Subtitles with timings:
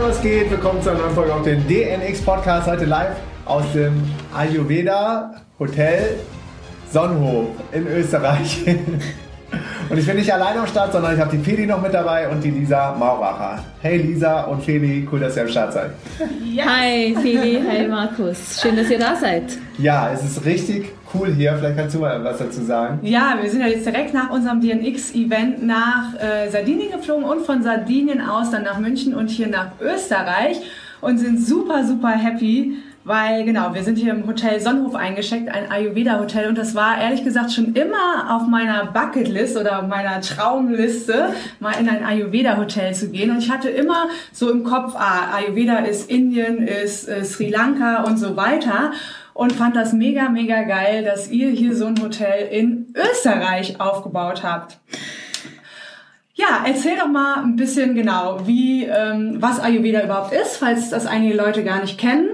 [0.00, 0.50] Leute, was geht?
[0.50, 2.66] Willkommen zu einer neuen Folge auf dem DNX Podcast.
[2.66, 4.02] Heute live aus dem
[4.34, 6.20] Ayurveda Hotel
[6.90, 8.64] Sonnenhof in Österreich.
[9.90, 12.28] Und ich bin nicht alleine am Start, sondern ich habe die Feli noch mit dabei
[12.28, 13.58] und die Lisa Mauracher.
[13.82, 15.90] Hey Lisa und Feli, cool, dass ihr am Start seid.
[16.44, 16.64] Ja.
[16.64, 18.60] Hi Feli, hi Markus.
[18.62, 19.58] Schön, dass ihr da seid.
[19.78, 21.56] Ja, es ist richtig cool hier.
[21.58, 23.00] Vielleicht kannst du mal was dazu sagen.
[23.02, 27.64] Ja, wir sind ja jetzt direkt nach unserem DNX-Event nach äh, Sardinien geflogen und von
[27.64, 30.60] Sardinien aus dann nach München und hier nach Österreich
[31.00, 35.70] und sind super, super happy weil genau, wir sind hier im Hotel Sonnenhof eingeschickt, ein
[35.70, 36.48] Ayurveda-Hotel.
[36.48, 41.88] Und das war ehrlich gesagt schon immer auf meiner Bucketlist oder meiner Traumliste, mal in
[41.88, 43.30] ein Ayurveda-Hotel zu gehen.
[43.30, 48.02] Und ich hatte immer so im Kopf, ah, Ayurveda ist Indien, ist äh, Sri Lanka
[48.04, 48.92] und so weiter.
[49.32, 54.42] Und fand das mega, mega geil, dass ihr hier so ein Hotel in Österreich aufgebaut
[54.42, 54.78] habt.
[56.34, 61.06] Ja, erzähl doch mal ein bisschen genau, wie ähm, was Ayurveda überhaupt ist, falls das
[61.06, 62.28] einige Leute gar nicht kennen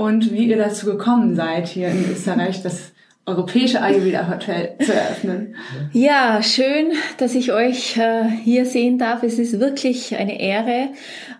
[0.00, 2.92] und wie ihr dazu gekommen seid, hier in Österreich das
[3.26, 5.54] europäische Ayurveda Hotel zu eröffnen.
[5.92, 9.22] Ja, schön, dass ich euch äh, hier sehen darf.
[9.22, 10.88] Es ist wirklich eine Ehre,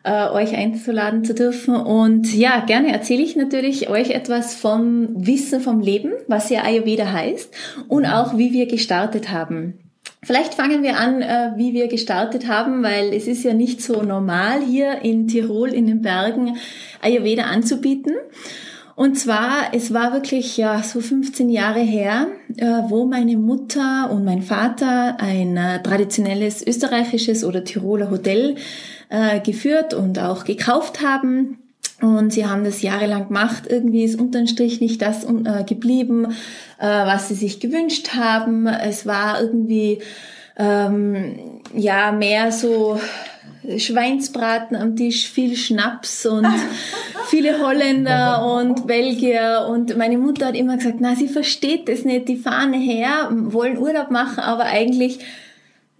[0.02, 1.74] äh, euch einzuladen zu dürfen.
[1.74, 7.10] Und ja, gerne erzähle ich natürlich euch etwas vom Wissen vom Leben, was ja Ayurveda
[7.10, 7.54] heißt
[7.88, 9.89] und auch wie wir gestartet haben.
[10.22, 14.02] Vielleicht fangen wir an, äh, wie wir gestartet haben, weil es ist ja nicht so
[14.02, 16.58] normal hier in Tirol in den Bergen
[17.00, 18.12] Ayurveda anzubieten.
[18.96, 22.26] Und zwar, es war wirklich ja so 15 Jahre her,
[22.58, 28.56] äh, wo meine Mutter und mein Vater ein äh, traditionelles österreichisches oder Tiroler Hotel
[29.42, 31.58] geführt und auch gekauft haben.
[32.00, 33.64] Und sie haben das jahrelang gemacht.
[33.68, 36.26] Irgendwie ist unterm Strich nicht das äh, geblieben,
[36.78, 38.66] äh, was sie sich gewünscht haben.
[38.66, 39.98] Es war irgendwie
[40.56, 42.98] ähm, ja mehr so
[43.76, 46.46] Schweinsbraten am Tisch, viel Schnaps und
[47.28, 49.66] viele Holländer und Belgier.
[49.68, 53.78] Und meine Mutter hat immer gesagt, na, sie versteht das nicht, die fahren her, wollen
[53.78, 55.18] Urlaub machen, aber eigentlich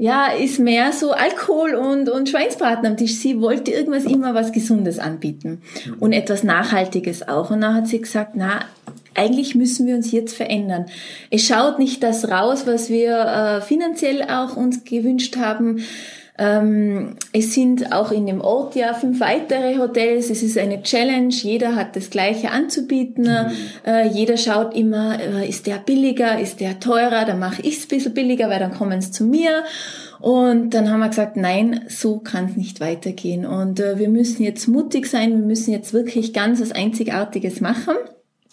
[0.00, 3.16] ja, ist mehr so Alkohol und, und Schweinsbraten am Tisch.
[3.16, 5.61] Sie wollte irgendwas immer was Gesundes anbieten
[6.00, 7.50] und etwas Nachhaltiges auch.
[7.50, 8.61] Und dann hat sie gesagt, na,
[9.15, 10.87] eigentlich müssen wir uns jetzt verändern.
[11.28, 15.84] Es schaut nicht das raus, was wir äh, finanziell auch uns gewünscht haben.
[16.41, 20.31] Ähm, es sind auch in dem Ort ja fünf weitere Hotels.
[20.31, 21.28] Es ist eine Challenge.
[21.28, 23.25] Jeder hat das Gleiche anzubieten.
[23.25, 23.51] Mhm.
[23.87, 27.27] Äh, jeder schaut immer, äh, ist der billiger, ist der teurer?
[27.27, 29.65] Dann mache ich es ein bisschen billiger, weil dann kommen sie zu mir.
[30.19, 33.45] Und dann haben wir gesagt, nein, so kann es nicht weitergehen.
[33.45, 35.33] Und äh, wir müssen jetzt mutig sein.
[35.33, 37.97] Wir müssen jetzt wirklich ganz was Einzigartiges machen.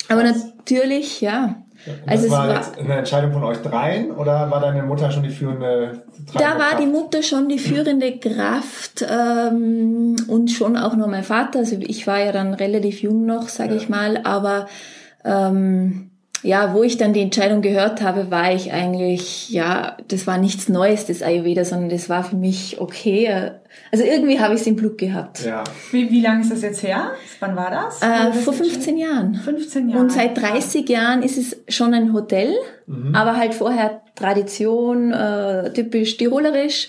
[0.09, 1.64] Aber natürlich, ja,
[2.06, 5.24] also das war, war jetzt eine Entscheidung von euch dreien oder war deine Mutter schon
[5.24, 6.03] die führende
[6.34, 11.59] Da war die Mutter schon die führende Kraft ähm, und schon auch nur mein Vater.
[11.59, 13.78] Also ich war ja dann relativ jung noch, sage ja.
[13.78, 14.68] ich mal, aber
[15.24, 16.12] ähm,
[16.44, 20.70] ja, wo ich dann die Entscheidung gehört habe, war ich eigentlich, ja, das war nichts
[20.70, 23.52] Neues, das Ayurveda, sondern das war für mich okay.
[23.92, 25.46] Also irgendwie habe ich es im Blut gehabt.
[25.46, 25.64] Ja.
[25.92, 27.12] Wie, wie lange ist das jetzt her?
[27.40, 28.02] Wann war das?
[28.02, 29.36] Äh, vor 15 Jahren.
[29.36, 30.02] 15 Jahre.
[30.02, 32.54] Und seit 30 Jahren ist es schon ein Hotel,
[32.86, 33.16] mhm.
[33.16, 36.88] aber halt vorher Tradition, äh, typisch tirolerisch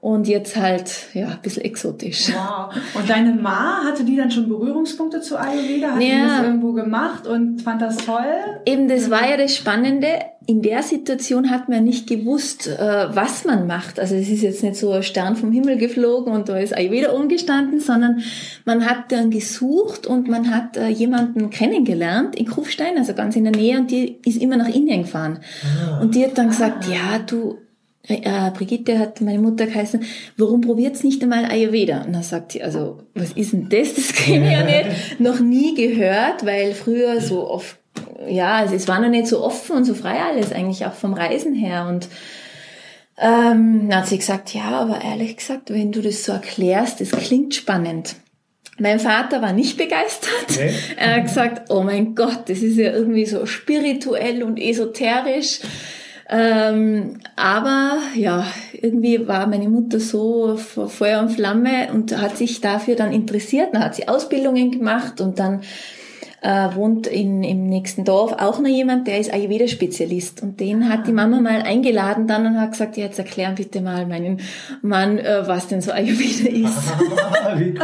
[0.00, 2.32] und jetzt halt ja ein bisschen exotisch.
[2.32, 2.72] Wow.
[2.94, 5.94] Und deine Ma hatte die dann schon Berührungspunkte zu Ayurveda?
[5.94, 6.08] Hat ja.
[6.08, 8.24] die das irgendwo gemacht und fand das toll?
[8.64, 10.06] Eben, das war ja das Spannende.
[10.46, 13.98] In der Situation hat man nicht gewusst, äh, was man macht.
[13.98, 17.10] Also es ist jetzt nicht so ein Stern vom Himmel geflogen und da ist Ayurveda
[17.10, 18.22] umgestanden, sondern
[18.64, 23.44] man hat dann gesucht und man hat äh, jemanden kennengelernt in Kufstein, also ganz in
[23.44, 25.40] der Nähe und die ist immer nach Indien gefahren.
[25.64, 26.00] Ah.
[26.00, 26.92] Und die hat dann gesagt, ah.
[26.92, 27.58] ja, du,
[28.08, 30.02] äh, Brigitte hat meine Mutter geheißen,
[30.36, 32.02] warum probiert's nicht einmal Ayurveda?
[32.02, 33.94] Und dann sagt sie, also, was ist denn das?
[33.94, 35.20] Das kenne ich ja nicht.
[35.20, 37.76] noch nie gehört, weil früher so oft,
[38.28, 41.12] ja, also es war noch nicht so offen und so frei alles, eigentlich auch vom
[41.12, 41.86] Reisen her.
[41.88, 42.08] Und
[43.18, 47.10] ähm, dann hat sie gesagt, ja, aber ehrlich gesagt, wenn du das so erklärst, das
[47.10, 48.16] klingt spannend.
[48.80, 50.30] Mein Vater war nicht begeistert.
[50.56, 50.70] Nee.
[50.96, 55.60] Er hat gesagt, oh mein Gott, das ist ja irgendwie so spirituell und esoterisch.
[56.30, 62.96] Ähm, aber ja, irgendwie war meine Mutter so Feuer und Flamme und hat sich dafür
[62.96, 63.72] dann interessiert.
[63.72, 65.62] Dann hat sie Ausbildungen gemacht und dann
[66.40, 70.42] äh, wohnt in, im nächsten Dorf auch noch jemand, der ist Ayurveda-Spezialist.
[70.42, 73.80] Und den hat die Mama mal eingeladen dann und hat gesagt, ja, jetzt erklären bitte
[73.80, 74.40] mal meinen
[74.82, 76.92] Mann, äh, was denn so Ayurveda ist.
[77.58, 77.80] Wie cool.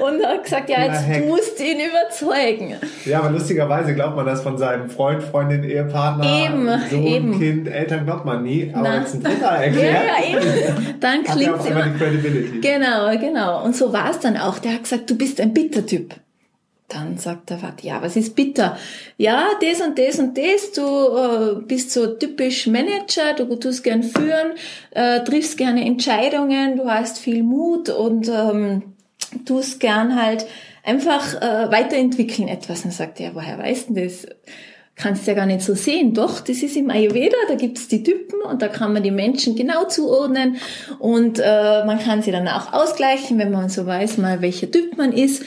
[0.00, 2.76] und hat gesagt, ja, jetzt musst du ihn überzeugen.
[3.04, 7.38] Ja, aber lustigerweise glaubt man das von seinem Freund, Freundin, Ehepartner, eben, Sohn, eben.
[7.38, 8.70] Kind, Eltern glaubt man nie.
[8.72, 9.00] Aber Na.
[9.00, 9.94] jetzt ein Dritter erklärt.
[9.94, 10.00] Ja,
[10.30, 10.94] ja, eben.
[11.00, 11.82] Dann klingt es immer.
[11.82, 12.60] Die Credibility.
[12.60, 13.62] Genau, genau.
[13.62, 14.58] Und so war es dann auch.
[14.58, 16.14] Der hat gesagt, du bist ein Bittertyp.
[16.88, 18.78] Dann sagt der Vater, ja, was ist bitter?
[19.16, 24.04] Ja, das und das und das, du äh, bist so typisch Manager, du tust gern
[24.04, 24.52] führen,
[24.92, 28.94] äh, triffst gerne Entscheidungen, du hast viel Mut und ähm,
[29.44, 30.46] tust gern halt
[30.84, 32.84] einfach äh, weiterentwickeln etwas.
[32.84, 34.26] Und sagt er, woher weißt du das?
[34.94, 36.14] Kannst ja gar nicht so sehen.
[36.14, 39.54] Doch, das ist im Ayurveda, da gibt's die Typen und da kann man die Menschen
[39.54, 40.56] genau zuordnen
[41.00, 44.96] und äh, man kann sie dann auch ausgleichen, wenn man so weiß mal, welcher Typ
[44.96, 45.42] man ist.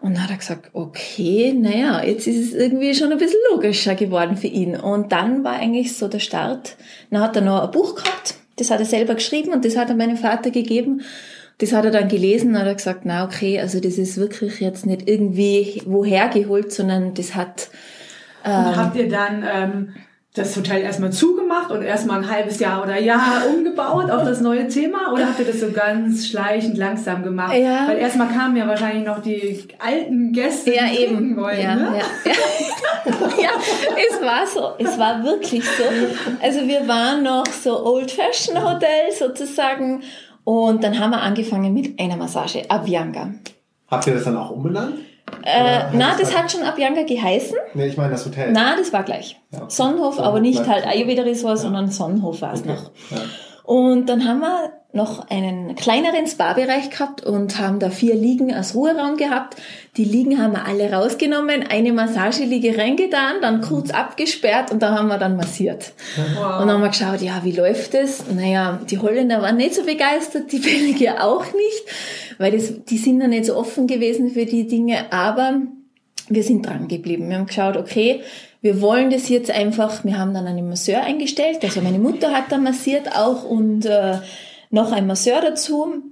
[0.00, 3.94] Und dann hat er gesagt, okay, naja, jetzt ist es irgendwie schon ein bisschen logischer
[3.94, 4.74] geworden für ihn.
[4.74, 6.76] Und dann war eigentlich so der Start.
[7.10, 9.90] Dann hat er noch ein Buch gehabt, das hat er selber geschrieben und das hat
[9.90, 11.02] er meinem Vater gegeben.
[11.58, 14.86] Das hat er dann gelesen und hat gesagt, na okay, also das ist wirklich jetzt
[14.86, 17.68] nicht irgendwie woher geholt, sondern das hat...
[18.44, 19.94] Ähm, und habt ihr dann ähm,
[20.34, 24.68] das Hotel erstmal zugemacht und erstmal ein halbes Jahr oder Jahr umgebaut auf das neue
[24.68, 25.12] Thema?
[25.12, 27.56] Oder habt ihr das so ganz schleichend langsam gemacht?
[27.56, 27.88] Ja.
[27.88, 31.36] Weil erstmal kamen ja wahrscheinlich noch die alten Gäste, ja, die eben.
[31.36, 31.60] wollen.
[31.60, 31.98] Ja, ne?
[31.98, 32.32] ja.
[33.42, 33.50] ja,
[33.96, 34.84] es war so.
[34.84, 35.82] Es war wirklich so.
[36.40, 40.02] Also wir waren noch so Old-Fashioned-Hotel sozusagen
[40.44, 43.34] und dann haben wir angefangen mit einer Massage, Abhyanga.
[43.88, 44.94] Habt ihr das dann auch umbenannt?
[45.42, 47.56] Äh, na, das hat schon Abhyanga geheißen.
[47.74, 48.52] Nee, ich meine das Hotel.
[48.52, 49.40] Na, das war gleich.
[49.52, 49.70] Ja, okay.
[49.70, 51.62] Sonnenhof, so, aber nicht halt Ayurveda Resort, ja.
[51.62, 52.70] sondern Sonnenhof war es okay.
[52.70, 52.90] noch.
[53.10, 53.22] Ja.
[53.64, 58.74] Und dann haben wir noch einen kleineren Spa-Bereich gehabt und haben da vier Liegen als
[58.74, 59.56] Ruheraum gehabt.
[59.96, 65.08] Die Liegen haben wir alle rausgenommen, eine Massageliege reingetan, dann kurz abgesperrt und da haben
[65.08, 65.92] wir dann massiert.
[66.16, 66.60] Wow.
[66.60, 68.24] Und dann haben wir geschaut, ja, wie läuft das?
[68.34, 73.20] Naja, die Holländer waren nicht so begeistert, die Belgier auch nicht, weil das, die sind
[73.20, 75.62] ja nicht so offen gewesen für die Dinge, aber
[76.28, 77.28] wir sind dran geblieben.
[77.28, 78.22] Wir haben geschaut, okay,
[78.60, 82.50] wir wollen das jetzt einfach, wir haben dann einen Masseur eingestellt, also meine Mutter hat
[82.50, 84.18] da massiert auch und äh,
[84.70, 86.02] noch ein Masseur dazu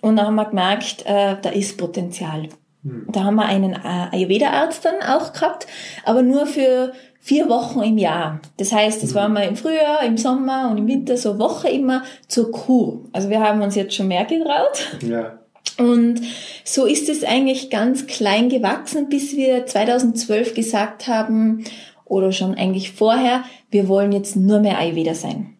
[0.00, 2.48] und dann haben wir gemerkt, äh, da ist Potenzial.
[2.82, 3.06] Hm.
[3.10, 5.66] Da haben wir einen äh, Ayurveda-Arzt dann auch gehabt,
[6.04, 8.40] aber nur für vier Wochen im Jahr.
[8.58, 9.16] Das heißt, das hm.
[9.16, 13.04] waren wir im Frühjahr, im Sommer und im Winter so Woche immer zur Kur.
[13.12, 14.98] Also wir haben uns jetzt schon mehr getraut.
[15.00, 15.38] Ja.
[15.78, 16.20] Und
[16.64, 21.64] so ist es eigentlich ganz klein gewachsen, bis wir 2012 gesagt haben,
[22.04, 25.53] oder schon eigentlich vorher, wir wollen jetzt nur mehr Ayurveda sein.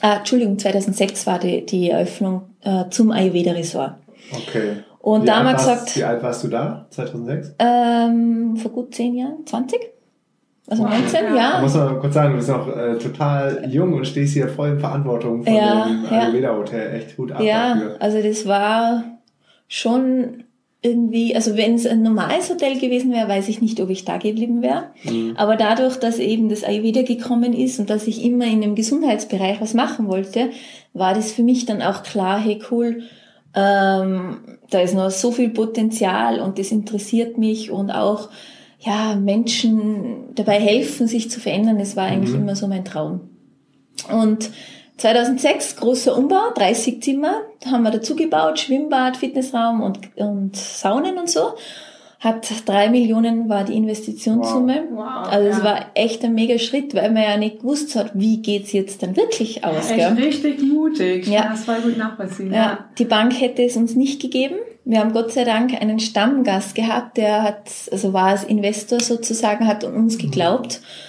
[0.00, 3.94] Ah, Entschuldigung, 2006 war die, die Eröffnung äh, zum Ayurveda Resort.
[4.32, 4.76] Okay.
[5.00, 5.96] Und wie da haben wir gesagt.
[5.96, 7.54] Wie alt warst du da, 2006?
[7.58, 9.80] Ähm, vor gut zehn Jahren, 20?
[10.70, 11.34] Also 19, ja.
[11.34, 11.52] ja.
[11.56, 14.68] Ich muss mal kurz sagen, du bist noch äh, total jung und stehst hier voll
[14.68, 16.94] in Verantwortung von ja, dem Ayurveda Hotel.
[16.94, 17.96] Echt gut ab Ja, dafür.
[18.00, 19.02] also das war
[19.66, 20.44] schon
[20.80, 24.16] irgendwie, also wenn es ein normales Hotel gewesen wäre, weiß ich nicht, ob ich da
[24.16, 24.90] geblieben wäre.
[25.02, 25.34] Mhm.
[25.36, 29.60] Aber dadurch, dass eben das Ayurveda gekommen ist und dass ich immer in dem Gesundheitsbereich
[29.60, 30.50] was machen wollte,
[30.92, 33.02] war das für mich dann auch klar, hey cool,
[33.54, 38.28] ähm, da ist noch so viel Potenzial und das interessiert mich und auch
[38.78, 41.78] ja Menschen dabei helfen, sich zu verändern.
[41.78, 42.42] Das war eigentlich mhm.
[42.42, 43.30] immer so mein Traum.
[44.12, 44.50] Und
[44.98, 51.18] 2006 großer Umbau, 30 Zimmer, da haben wir dazu gebaut, Schwimmbad, Fitnessraum und, und Saunen
[51.18, 51.54] und so.
[52.18, 54.88] Hat drei Millionen war die Investitionssumme.
[54.90, 54.98] Wow.
[54.98, 58.42] Wow, also es war echt ein mega Schritt, weil man ja nicht gewusst hat, wie
[58.42, 59.88] geht's jetzt dann wirklich aus.
[59.88, 60.12] Echt gell?
[60.14, 61.28] richtig mutig.
[61.28, 61.50] Ja.
[61.50, 62.52] Das war gut nachvollziehen.
[62.52, 62.56] Ja.
[62.56, 62.88] ja.
[62.98, 64.56] Die Bank hätte es uns nicht gegeben.
[64.84, 69.68] Wir haben Gott sei Dank einen Stammgast gehabt, der hat, also war als Investor sozusagen,
[69.68, 70.80] hat an uns geglaubt.
[70.80, 71.07] Mhm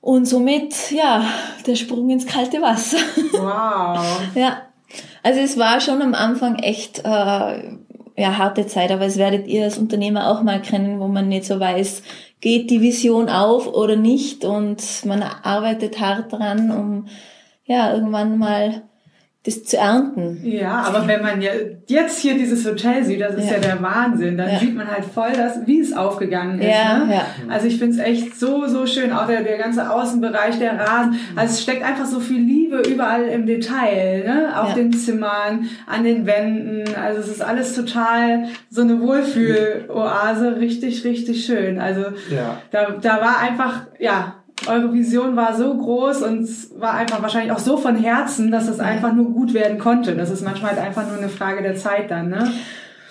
[0.00, 1.24] und somit, ja,
[1.66, 2.98] der Sprung ins kalte Wasser.
[3.32, 4.20] Wow.
[4.34, 4.62] ja.
[5.22, 7.76] Also es war schon am Anfang echt äh,
[8.20, 11.44] ja, harte Zeit, aber es werdet ihr als Unternehmer auch mal kennen, wo man nicht
[11.44, 12.02] so weiß,
[12.40, 17.06] geht die Vision auf oder nicht und man arbeitet hart dran, um
[17.64, 18.82] ja irgendwann mal
[19.44, 20.40] das zu ernten.
[20.44, 21.52] Ja, aber wenn man ja
[21.86, 24.36] jetzt hier dieses Hotel sieht, das ist ja, ja der Wahnsinn.
[24.36, 24.58] Dann ja.
[24.58, 26.68] sieht man halt voll, dass, wie es aufgegangen ist.
[26.68, 27.14] Ja, ne?
[27.14, 27.26] ja.
[27.48, 29.12] Also ich finde es echt so, so schön.
[29.12, 31.18] Auch der, der ganze Außenbereich, der Rasen.
[31.36, 34.60] Also es steckt einfach so viel Liebe überall im Detail, ne?
[34.60, 34.74] Auf ja.
[34.74, 36.94] den Zimmern, an den Wänden.
[36.94, 40.56] Also es ist alles total so eine Wohlfühl-Oase.
[40.60, 41.78] Richtig, richtig schön.
[41.80, 42.60] Also ja.
[42.72, 44.34] da, da war einfach, ja,
[44.66, 46.48] eure Vision war so groß und
[46.80, 50.16] war einfach wahrscheinlich auch so von Herzen, dass es einfach nur gut werden konnte.
[50.16, 52.52] Das ist manchmal halt einfach nur eine Frage der Zeit dann, ne?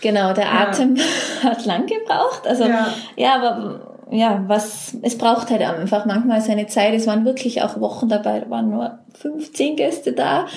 [0.01, 1.03] Genau, der Atem ja.
[1.50, 2.48] hat lang gebraucht.
[2.48, 6.94] Also ja, ja aber ja, was, es braucht halt einfach manchmal seine Zeit.
[6.94, 10.48] Es waren wirklich auch Wochen dabei, da waren nur 15 Gäste da.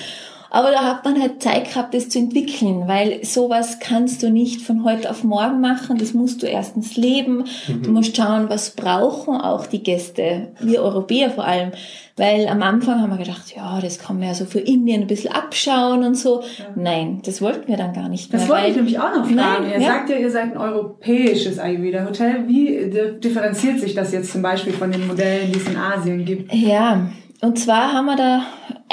[0.53, 4.61] Aber da hat man halt Zeit gehabt, das zu entwickeln, weil sowas kannst du nicht
[4.61, 5.97] von heute auf morgen machen.
[5.97, 7.45] Das musst du erstens leben.
[7.67, 7.81] Mhm.
[7.81, 11.71] Du musst schauen, was brauchen auch die Gäste, wir Europäer vor allem.
[12.17, 15.07] Weil am Anfang haben wir gedacht, ja, das kann man ja so für Indien ein
[15.07, 16.41] bisschen abschauen und so.
[16.41, 16.65] Ja.
[16.75, 18.39] Nein, das wollten wir dann gar nicht mehr.
[18.39, 19.35] Das wollte ich nämlich auch noch fragen.
[19.35, 19.87] Nein, ihr ja.
[19.87, 22.47] sagt ja, ihr seid ein europäisches Ayurveda-Hotel.
[22.47, 26.53] Wie differenziert sich das jetzt zum Beispiel von den Modellen, die es in Asien gibt?
[26.53, 27.07] Ja,
[27.41, 28.43] und zwar haben wir da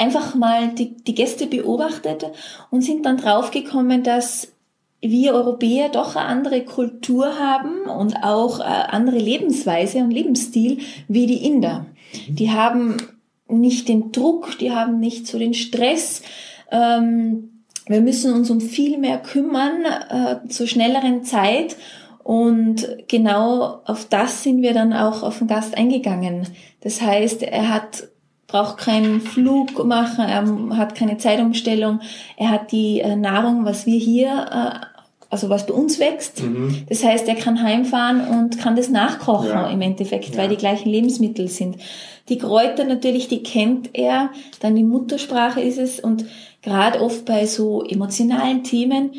[0.01, 2.25] einfach mal die, die Gäste beobachtet
[2.71, 4.51] und sind dann draufgekommen, dass
[4.99, 11.27] wir Europäer doch eine andere Kultur haben und auch eine andere Lebensweise und Lebensstil wie
[11.27, 11.85] die Inder.
[12.27, 12.97] Die haben
[13.47, 16.23] nicht den Druck, die haben nicht so den Stress.
[16.71, 21.75] Ähm, wir müssen uns um viel mehr kümmern äh, zur schnelleren Zeit
[22.23, 26.47] und genau auf das sind wir dann auch auf den Gast eingegangen.
[26.81, 28.07] Das heißt, er hat
[28.51, 32.01] braucht keinen Flug machen, er hat keine Zeitumstellung,
[32.35, 34.85] er hat die äh, Nahrung, was wir hier, äh,
[35.29, 36.43] also was bei uns wächst.
[36.43, 36.83] Mhm.
[36.89, 39.69] Das heißt, er kann heimfahren und kann das nachkochen ja.
[39.69, 40.37] im Endeffekt, ja.
[40.37, 41.77] weil die gleichen Lebensmittel sind.
[42.27, 44.29] Die Kräuter natürlich, die kennt er,
[44.59, 46.25] dann die Muttersprache ist es und
[46.61, 49.11] gerade oft bei so emotionalen Themen,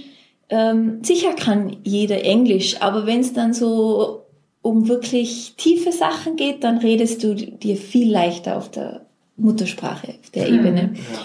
[0.50, 4.26] ähm, sicher kann jeder Englisch, aber wenn es dann so
[4.60, 9.06] um wirklich tiefe Sachen geht, dann redest du dir viel leichter auf der
[9.42, 10.94] Muttersprache auf der Ebene.
[10.94, 11.18] Ja.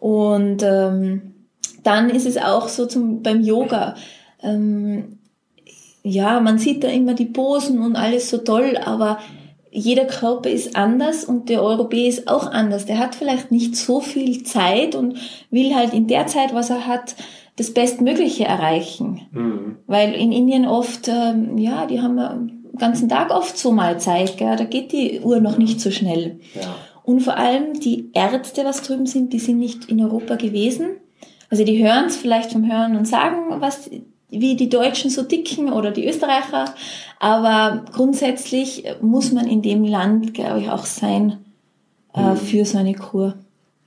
[0.00, 1.34] Und ähm,
[1.82, 3.94] dann ist es auch so zum, beim Yoga.
[4.42, 5.18] Ähm,
[6.02, 9.18] ja, man sieht da immer die Posen und alles so toll, aber
[9.70, 12.86] jeder Körper ist anders und der Europäer ist auch anders.
[12.86, 15.18] Der hat vielleicht nicht so viel Zeit und
[15.50, 17.14] will halt in der Zeit, was er hat,
[17.56, 19.22] das Bestmögliche erreichen.
[19.32, 19.76] Mhm.
[19.86, 24.38] Weil in Indien oft, ähm, ja, die haben den ganzen Tag oft so mal Zeit,
[24.38, 24.56] gell?
[24.56, 26.40] da geht die Uhr noch nicht so schnell.
[26.54, 26.74] Ja.
[27.08, 30.98] Und vor allem die Ärzte, was drüben sind, die sind nicht in Europa gewesen.
[31.48, 33.88] Also die hören es vielleicht vom Hören und sagen, was,
[34.28, 36.66] wie die Deutschen so dicken oder die Österreicher.
[37.18, 41.38] Aber grundsätzlich muss man in dem Land, glaube ich, auch sein
[42.12, 42.36] äh, mhm.
[42.36, 43.36] für so eine Kur.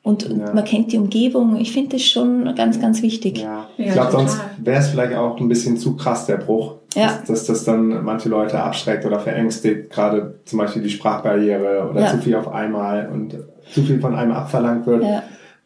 [0.03, 0.51] Und ja.
[0.53, 1.57] man kennt die Umgebung.
[1.57, 3.39] Ich finde das schon ganz, ganz wichtig.
[3.39, 3.67] Ja.
[3.77, 6.75] Ich glaube, sonst wäre es vielleicht auch ein bisschen zu krass, der Bruch.
[6.95, 7.19] Ja.
[7.19, 12.01] Dass, dass das dann manche Leute abschreckt oder verängstigt, gerade zum Beispiel die Sprachbarriere oder
[12.01, 12.07] ja.
[12.11, 13.37] zu viel auf einmal und
[13.71, 15.03] zu viel von einem abverlangt wird.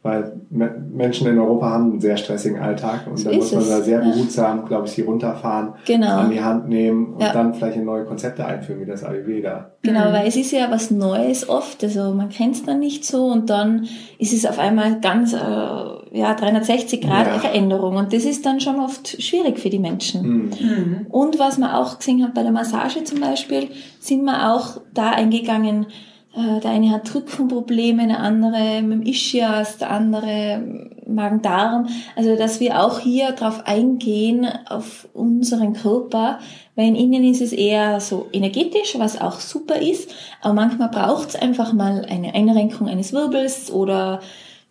[0.06, 3.82] Weil Menschen in Europa haben einen sehr stressigen Alltag und so da muss man da
[3.82, 4.66] sehr behutsam, ja.
[4.66, 6.18] glaube ich, sie runterfahren, genau.
[6.18, 7.34] an die Hand nehmen und ja.
[7.34, 9.72] dann vielleicht in neue Konzepte einführen, wie das Ayurveda.
[9.82, 10.14] Genau, mhm.
[10.14, 13.50] weil es ist ja was Neues oft, also man kennt es dann nicht so und
[13.50, 13.88] dann
[14.20, 17.40] ist es auf einmal ganz, äh, ja, 360 Grad ja.
[17.40, 20.22] Veränderung und das ist dann schon oft schwierig für die Menschen.
[20.22, 20.52] Mhm.
[20.60, 21.08] mhm.
[21.10, 23.70] Und was man auch gesehen hat bei der Massage zum Beispiel,
[24.00, 25.88] sind wir auch da eingegangen,
[26.36, 31.88] der eine hat Rückenprobleme, der andere mit dem Ischias, der andere Magen-Darm.
[32.15, 36.39] Also, dass wir auch hier drauf eingehen, auf unseren Körper,
[36.75, 41.30] weil in Indien ist es eher so energetisch, was auch super ist, aber manchmal braucht
[41.30, 44.20] es einfach mal eine Einrenkung eines Wirbels oder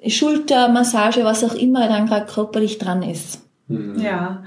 [0.06, 3.42] Schultermassage, was auch immer dann gerade körperlich dran ist.
[3.68, 4.42] Ja.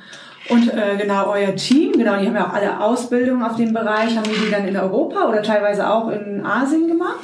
[0.49, 4.15] Und äh, genau euer Team, genau, die haben ja auch alle Ausbildungen auf dem Bereich.
[4.15, 7.19] Haben die die dann in Europa oder teilweise auch in Asien gemacht?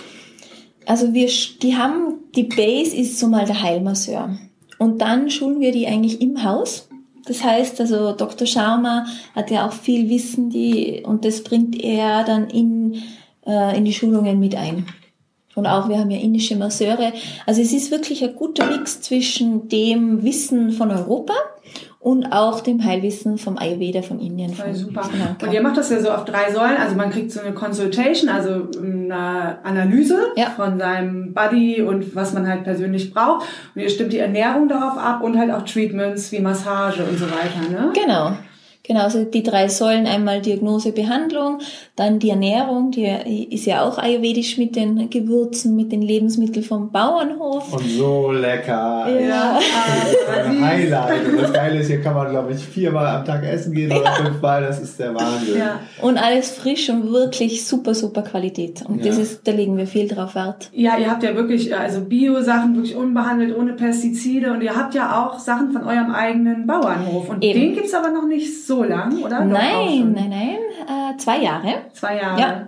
[0.85, 1.29] Also wir,
[1.61, 4.37] die haben, die Base ist so mal der Heilmasseur.
[4.77, 6.89] Und dann schulen wir die eigentlich im Haus.
[7.25, 8.45] Das heißt, also Dr.
[8.45, 13.01] Sharma hat ja auch viel Wissen, die, und das bringt er dann in,
[13.45, 14.85] äh, in die Schulungen mit ein.
[15.55, 17.13] Und auch wir haben ja indische Masseure.
[17.45, 21.33] Also es ist wirklich ein guter Mix zwischen dem Wissen von Europa
[22.03, 24.53] und auch dem Heilwissen vom Ayurveda von Indien.
[24.53, 25.09] Voll super.
[25.41, 26.75] Und ihr macht das ja so auf drei Säulen.
[26.77, 30.47] Also man kriegt so eine Consultation, also eine Analyse ja.
[30.47, 33.47] von seinem Body und was man halt persönlich braucht.
[33.73, 37.25] Und ihr stimmt die Ernährung darauf ab und halt auch Treatments wie Massage und so
[37.25, 37.69] weiter.
[37.71, 37.93] Ne?
[37.93, 38.33] Genau.
[38.85, 41.59] Genau, also die drei Säulen, einmal Diagnose, Behandlung,
[41.95, 43.05] dann die Ernährung, die
[43.53, 47.71] ist ja auch ayurvedisch mit den Gewürzen, mit den Lebensmitteln vom Bauernhof.
[47.71, 49.07] Und so lecker.
[49.21, 49.59] Ja.
[50.43, 51.27] Ein Highlight.
[51.27, 54.05] Und das Geile ist, hier kann man, glaube ich, viermal am Tag essen gehen oder
[54.05, 54.11] ja.
[54.13, 55.59] fünfmal, das ist der Wahnsinn.
[55.59, 55.81] Ja.
[56.01, 58.83] Und alles frisch und wirklich super, super Qualität.
[58.87, 59.11] Und ja.
[59.11, 60.71] das ist, da legen wir viel drauf Wert.
[60.73, 65.23] Ja, ihr habt ja wirklich, also Bio-Sachen wirklich unbehandelt, ohne Pestizide und ihr habt ja
[65.23, 67.29] auch Sachen von eurem eigenen Bauernhof.
[67.29, 67.59] Und Eben.
[67.59, 69.45] den gibt's aber noch nicht so lang, oder?
[69.45, 70.57] Nein, nein, nein,
[70.87, 71.82] äh, zwei Jahre.
[71.93, 72.39] Zwei Jahre.
[72.39, 72.67] Ja.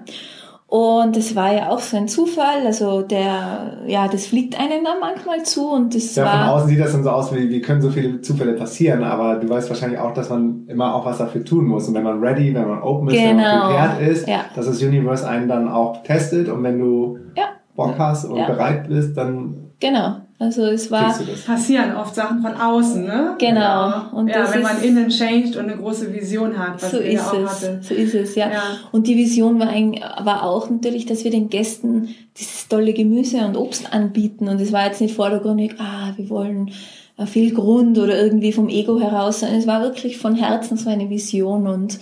[0.67, 4.99] Und es war ja auch so ein Zufall, also der, ja, das fliegt einem dann
[4.99, 6.31] manchmal zu und das ja, war...
[6.31, 9.35] von außen sieht das dann so aus, wie, wie können so viele Zufälle passieren, aber
[9.35, 11.87] du weißt wahrscheinlich auch, dass man immer auch was dafür tun muss.
[11.87, 13.67] Und wenn man ready, wenn man open ist, wenn man Genau.
[13.67, 14.45] prepared ist, Ja.
[14.55, 17.43] dass das Universe einen dann auch testet und wenn du Ja.
[17.75, 18.47] Bock hast und Ja.
[18.47, 21.17] bereit bist, dann Genau, also es war...
[21.45, 23.35] Passieren oft Sachen von außen, ne?
[23.39, 23.59] Genau.
[23.59, 26.99] Ja, Und ja das wenn man innen changed und eine große Vision hat, was So
[26.99, 27.79] ja ist auch es, hatte.
[27.81, 28.51] so ist es, ja.
[28.51, 28.61] Ja.
[28.91, 33.45] Und die Vision war, eigentlich, war auch natürlich, dass wir den Gästen dieses tolle Gemüse
[33.45, 34.49] und Obst anbieten.
[34.49, 36.71] Und es war jetzt nicht vordergründig, ah, wir wollen
[37.17, 40.89] äh, viel Grund oder irgendwie vom Ego heraus, sondern es war wirklich von Herzen so
[40.89, 41.65] eine Vision.
[41.67, 41.99] Und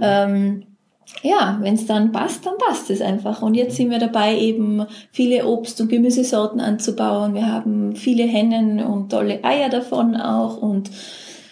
[0.00, 0.62] ähm,
[1.22, 3.42] ja, wenn es dann passt, dann passt es einfach.
[3.42, 7.34] Und jetzt sind wir dabei, eben viele Obst- und Gemüsesorten anzubauen.
[7.34, 10.90] Wir haben viele Hennen und tolle Eier davon auch und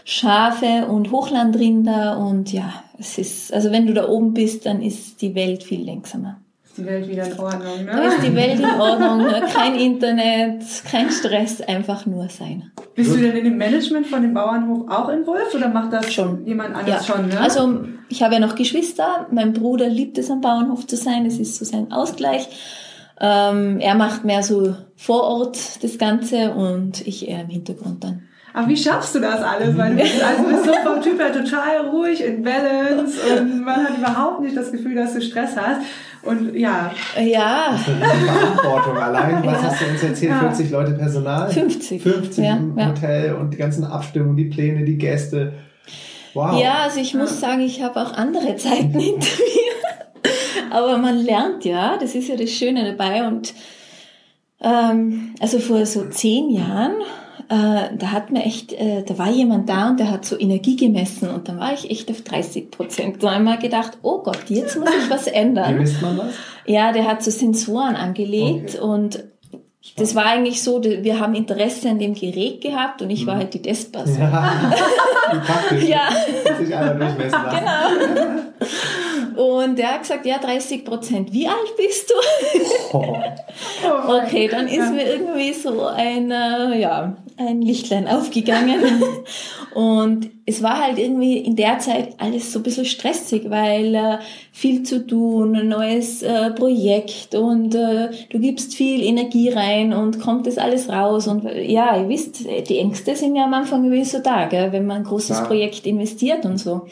[0.05, 5.23] Schafe und Hochlandrinder und ja, es ist, also wenn du da oben bist, dann ist
[5.23, 6.42] die Welt viel langsamer.
[6.73, 8.07] Ist die Welt wieder in Ordnung, Da ne?
[8.07, 9.43] ist die Welt in Ordnung, ne?
[9.53, 12.73] kein Internet, kein Stress, einfach nur sein.
[12.95, 16.47] Bist du denn in dem Management von dem Bauernhof auch involviert oder macht das Schon.
[16.47, 17.39] jemand anders schon, ne?
[17.39, 21.35] Also ich habe ja noch Geschwister, mein Bruder liebt es am Bauernhof zu sein, das
[21.35, 22.49] ist so sein Ausgleich.
[23.21, 28.23] Ähm, er macht mehr so vor Ort das Ganze und ich eher im Hintergrund dann.
[28.55, 29.77] Aber wie schaffst du das alles?
[29.77, 33.63] Weil du bist, also du bist so vom Typ her total ruhig, in Balance und
[33.63, 35.81] man hat überhaupt nicht das Gefühl, dass du Stress hast.
[36.25, 39.63] Und ja, Ja, Die Verantwortung allein, was Ja.
[39.69, 40.31] hast du uns erzählt?
[40.33, 40.39] Ja.
[40.41, 41.51] 40 Leute Personal?
[41.51, 42.03] 50.
[42.03, 42.89] 50 Ja, im ja.
[42.89, 45.55] Hotel und die ganzen Abstimmungen, die Pläne, die Gäste.
[46.35, 46.61] Wow.
[46.63, 50.71] Ja, also ich muss sagen, ich habe auch andere Zeiten hinter mir.
[50.71, 53.27] Aber man lernt ja, das ist ja das Schöne dabei.
[53.27, 53.53] Und
[54.63, 56.93] ähm, also vor so zehn Jahren,
[57.49, 60.77] äh, da hat mir echt, äh, da war jemand da und der hat so Energie
[60.77, 63.23] gemessen und dann war ich echt auf 30 Prozent.
[63.23, 65.79] Da habe ich mal gedacht, oh Gott, jetzt muss ich was Wie ändern.
[65.79, 66.35] misst man das?
[66.67, 68.85] Ja, der hat so Sensoren angelegt Okay.
[68.85, 69.25] und
[69.97, 73.53] das war eigentlich so, wir haben Interesse an dem Gerät gehabt und ich war halt
[73.53, 74.17] die Testperson.
[74.21, 74.73] Ja.
[75.71, 75.87] Wie.
[75.89, 76.09] Ja.
[76.59, 77.59] Sich einer durchmessen lassen.
[77.59, 78.43] Genau.
[79.43, 81.33] Und der hat gesagt, ja, 30 Prozent.
[81.33, 82.97] Wie alt bist du?
[82.97, 83.17] Oh.
[84.09, 88.81] Okay, dann ist mir irgendwie so ein, äh, ja, ein Lichtlein aufgegangen.
[89.75, 94.19] Und es war halt irgendwie in der Zeit alles so ein bisschen stressig, weil äh,
[94.53, 100.21] viel zu tun, ein neues äh, Projekt und äh, du gibst viel Energie rein und
[100.21, 101.27] kommt das alles raus.
[101.27, 104.73] Und äh, ja, ihr wisst, die Ängste sind ja am Anfang irgendwie so da, gell,
[104.73, 105.45] wenn man ein großes Ja.
[105.45, 106.87] Projekt investiert und so.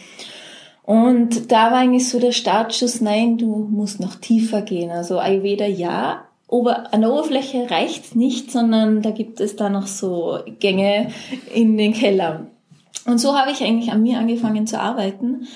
[0.90, 4.90] Und da war eigentlich so der Startschuss, nein, du musst noch tiefer gehen.
[4.90, 9.86] Also Ayurveda ja, aber an der Oberfläche reicht's nicht, sondern da gibt es da noch
[9.86, 11.12] so Gänge
[11.54, 12.46] in den Keller.
[13.06, 15.46] Und so habe ich eigentlich an mir angefangen zu arbeiten.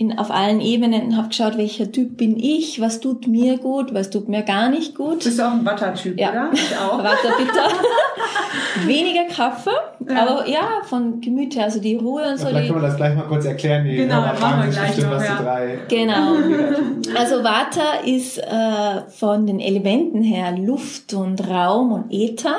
[0.00, 4.08] In, auf allen Ebenen habe geschaut, welcher Typ bin ich, was tut mir gut, was
[4.08, 5.22] tut mir gar nicht gut.
[5.24, 6.30] bist du auch ein Butter-Typ, Ja.
[6.30, 6.48] oder?
[6.54, 6.96] Ich auch.
[7.04, 8.86] Warte bitte.
[8.86, 9.70] Weniger Kaffee,
[10.08, 10.22] Ja.
[10.26, 12.46] aber ja, von Gemüt her, also die Ruhe und so.
[12.46, 13.84] Vielleicht Die, können wir das gleich mal kurz erklären.
[13.84, 15.36] Die Genau, machen wir sich gleich bestimmt, noch, was ja.
[15.38, 17.18] die drei Genau.
[17.18, 22.54] Also Vata ist äh, von den Elementen her Luft und Raum und Äther.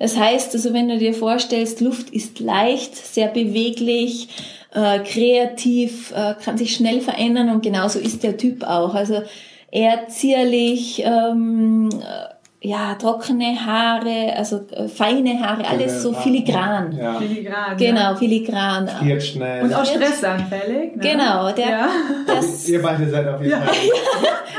[0.00, 4.28] Das heißt, also wenn du dir vorstellst, Luft ist leicht, sehr beweglich,
[4.72, 8.94] äh, kreativ, äh, kann sich schnell verändern und genauso ist der Typ auch.
[8.94, 9.22] Also
[9.70, 12.29] eher zierlich, ähm, äh,
[12.62, 16.94] ja, trockene Haare, also äh, feine Haare, alles so filigran.
[16.96, 17.14] Ja.
[17.18, 17.76] Filigran.
[17.78, 18.86] Genau, filigran.
[18.88, 19.64] Friert schnell.
[19.64, 20.96] Und auch stressanfällig.
[20.96, 21.02] Ne?
[21.02, 21.88] Genau, der, Ja.
[22.26, 23.60] das, Ihr beide seid auf jeden Ja.
[23.62, 23.74] Fall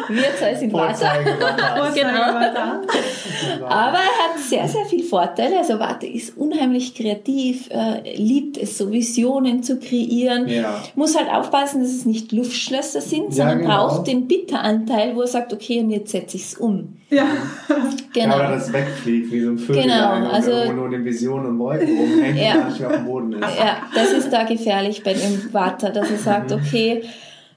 [0.07, 0.93] wir zwei sind Vata.
[0.93, 1.37] Vorzeige.
[1.93, 3.65] Genau.
[3.67, 5.59] Aber er hat sehr, sehr viele Vorteile.
[5.59, 10.47] Also Warte ist unheimlich kreativ, äh, liebt es, so Visionen zu kreieren.
[10.47, 10.81] Ja.
[10.95, 13.87] Muss halt aufpassen, dass es nicht Luftschlösser sind, Ja, sondern genau.
[13.87, 16.97] braucht den Bitteranteil, wo er sagt, okay, und jetzt setze ich es um.
[17.11, 17.25] Ja.
[18.13, 18.37] Genau.
[18.39, 21.45] Ja, oder das wegfliegt, wie so ein Vögel, Genau, also- irgendwo nur in den Visionen
[21.45, 22.53] und Wolken rumhängt Ja.
[22.55, 23.39] und gar nicht mehr auf dem Boden ist.
[23.57, 27.03] Ja, das ist da gefährlich bei dem Vater, dass er sagt, okay,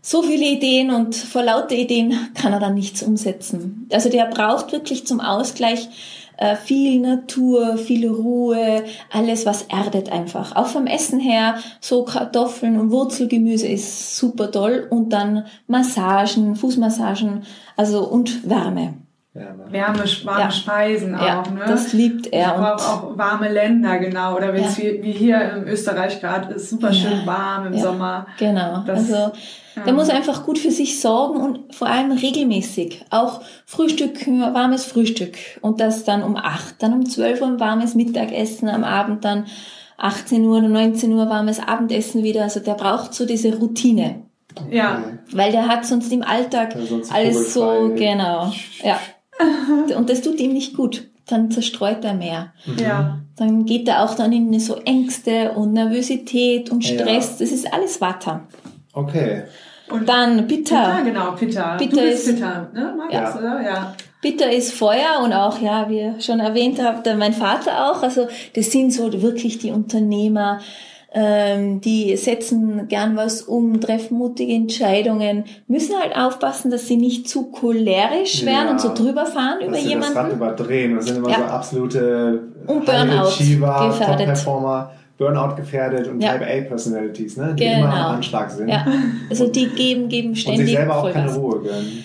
[0.01, 3.89] so viele Ideen und vor lauter Ideen kann er dann nichts umsetzen.
[3.93, 5.89] Also der braucht wirklich zum Ausgleich
[6.37, 10.55] äh, viel Natur, viel Ruhe, alles was erdet einfach.
[10.55, 17.43] Auch vom Essen her, so Kartoffeln und Wurzelgemüse ist super toll und dann Massagen, Fußmassagen,
[17.77, 18.95] also und Wärme.
[19.35, 19.65] Ja, ne?
[19.71, 20.51] Wärme, warme Ja.
[20.53, 21.63] Speisen Ja, auch, ne?
[21.67, 22.51] das liebt Ich er.
[22.53, 22.81] brauche Und
[23.15, 24.37] auch warme Länder, genau.
[24.37, 24.85] Oder wenn es Ja.
[24.85, 27.27] wie, wie hier in Österreich gerade ist, super schön Ja.
[27.27, 27.81] warm im Ja.
[27.83, 28.27] Sommer.
[28.39, 28.85] Genau.
[28.87, 29.15] Das- also
[29.75, 29.83] ja.
[29.85, 33.05] der muss einfach gut für sich sorgen und vor allem regelmäßig.
[33.11, 35.37] Auch Frühstück, warmes Frühstück.
[35.63, 39.47] Und das dann um acht, dann um zwölf Uhr ein warmes Mittagessen, am Abend dann
[39.97, 42.43] 18 Uhr oder 19 Uhr warmes Abendessen wieder.
[42.45, 44.23] Also der braucht so diese Routine.
[44.71, 45.03] Ja.
[45.33, 48.53] Weil der hat sonst im Alltag Ja, sonst alles so, genau.
[48.85, 49.01] Ja.
[49.97, 51.09] Und das tut ihm nicht gut.
[51.27, 52.53] Dann zerstreut er mehr.
[52.79, 53.19] Ja.
[53.37, 56.99] Dann geht er auch dann in so Ängste und Nervosität und Ja.
[56.99, 57.39] Stress.
[57.39, 58.43] Das ist alles Vata.
[58.93, 59.45] Okay.
[59.91, 61.01] Und Dann Pitta, Pitta.
[61.03, 61.77] genau, Pitta.
[61.77, 63.39] Pitta du bist ist- Pitta, ne, Markus, Ja.
[63.39, 63.63] oder?
[63.63, 63.95] Ja.
[64.23, 68.03] Pitta ist Feuer und auch, ja, wie ihr schon erwähnt habt, mein Vater auch.
[68.03, 70.61] Also das sind so wirklich die Unternehmer,
[71.15, 77.29] ähm, die setzen gern was um, treffen mutige Entscheidungen, müssen halt aufpassen, dass sie nicht
[77.29, 78.71] zu cholerisch werden Ja.
[78.73, 80.37] und so drüber fahren über sie das Rad jemanden.
[80.37, 80.97] überdrehen.
[80.97, 81.39] Das sind immer Ja.
[81.39, 83.29] so absolute Und Burnout
[83.89, 84.45] gefährdet.
[85.17, 86.33] Burnout gefährdet und Ja.
[86.33, 87.55] Type A Personalities, ne?
[87.57, 87.79] die Genau.
[87.85, 88.69] immer am Anschlag sind.
[88.69, 88.85] Ja,
[89.31, 91.39] also die geben, geben Und sich ständig selber auch keine Vollgas.
[91.39, 92.05] Ruhe gönnen.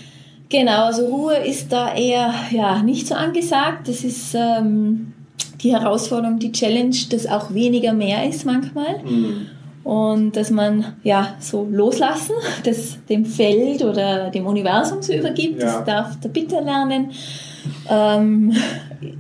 [0.50, 3.88] Genau, also Ruhe ist da eher ja nicht so angesagt.
[3.88, 5.14] Das ist ähm,
[5.62, 9.00] die Herausforderung, die Challenge, dass auch weniger mehr ist manchmal.
[9.04, 9.48] Mhm.
[9.84, 15.66] Und dass man ja so loslassen, das dem Feld oder dem Universum so übergibt, Ja.
[15.78, 17.12] das darf der Bitter lernen.
[17.90, 18.54] Ähm,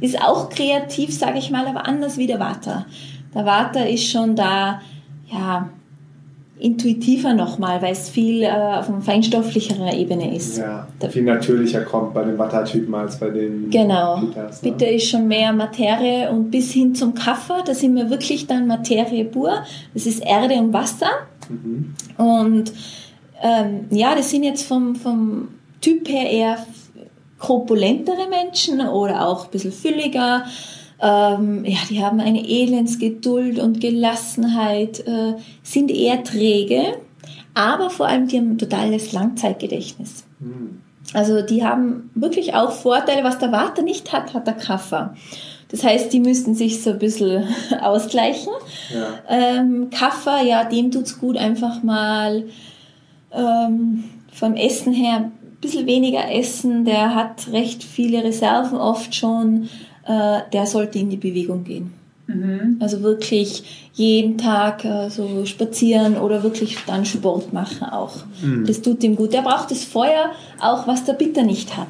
[0.01, 2.85] ist auch kreativ, sage ich mal, aber anders wie der Vata.
[3.33, 4.81] Der Vata ist schon da,
[5.31, 5.69] ja,
[6.59, 10.57] intuitiver nochmal, weil es viel äh, auf einer feinstofflicherer Ebene ist.
[10.57, 14.17] Ja, viel natürlicher kommt bei den Vata-Typen als bei den Genau.
[14.17, 14.71] Pitas, ne?
[14.71, 18.67] Bitte ist schon mehr Materie und bis hin zum Kaffer, da sind wir wirklich dann
[18.67, 19.63] Materie pur.
[19.93, 21.09] Das ist Erde und Wasser.
[21.47, 21.95] Mhm.
[22.17, 22.73] Und
[23.41, 25.47] ähm, ja, das sind jetzt vom, vom
[25.79, 26.57] Typ her eher
[27.37, 30.43] korpulentere Menschen oder auch ein bisschen fülliger.
[31.01, 36.97] Ähm, ja, die haben eine Elendsgeduld und Gelassenheit, äh, sind eher träge,
[37.53, 40.25] aber vor allem die haben ein totales Langzeitgedächtnis.
[40.39, 40.81] Mhm.
[41.13, 45.15] Also die haben wirklich auch Vorteile, was der Water nicht hat, hat der Kaffer.
[45.69, 47.47] Das heißt, die müssten sich so ein bisschen
[47.81, 48.53] ausgleichen.
[48.93, 49.19] Ja.
[49.27, 52.45] Ähm, Kaffer, ja, dem tut's gut, einfach mal
[53.31, 55.31] ähm, vom Essen her ein
[55.61, 56.85] bisschen weniger essen.
[56.85, 59.69] Der hat recht viele Reserven oft schon.
[60.05, 61.93] Äh, der sollte in die Bewegung gehen.
[62.27, 62.77] Mhm.
[62.79, 68.17] Also wirklich jeden Tag äh, so spazieren oder wirklich dann Sport machen auch.
[68.41, 68.65] Mhm.
[68.65, 69.33] Das tut ihm gut.
[69.33, 70.31] Der braucht das Feuer,
[70.61, 71.87] auch was der Bitter nicht hat.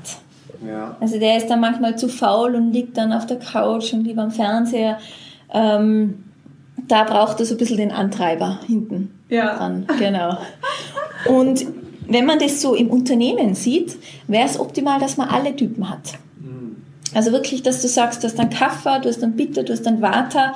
[0.66, 0.96] Ja.
[1.00, 4.24] Also der ist dann manchmal zu faul und liegt dann auf der Couch und lieber
[4.24, 4.98] am Fernseher.
[5.54, 6.24] Ähm,
[6.88, 9.58] da braucht er so ein bisschen den Antreiber hinten Ja.
[9.58, 9.86] dran.
[10.00, 10.38] Genau.
[11.28, 11.66] Und
[12.08, 16.14] wenn man das so im Unternehmen sieht, wäre es optimal, dass man alle Typen hat.
[17.16, 19.84] Also wirklich, dass du sagst, du hast dann Kaffer, du hast dann Bitter, du hast
[19.86, 20.54] dann Vata,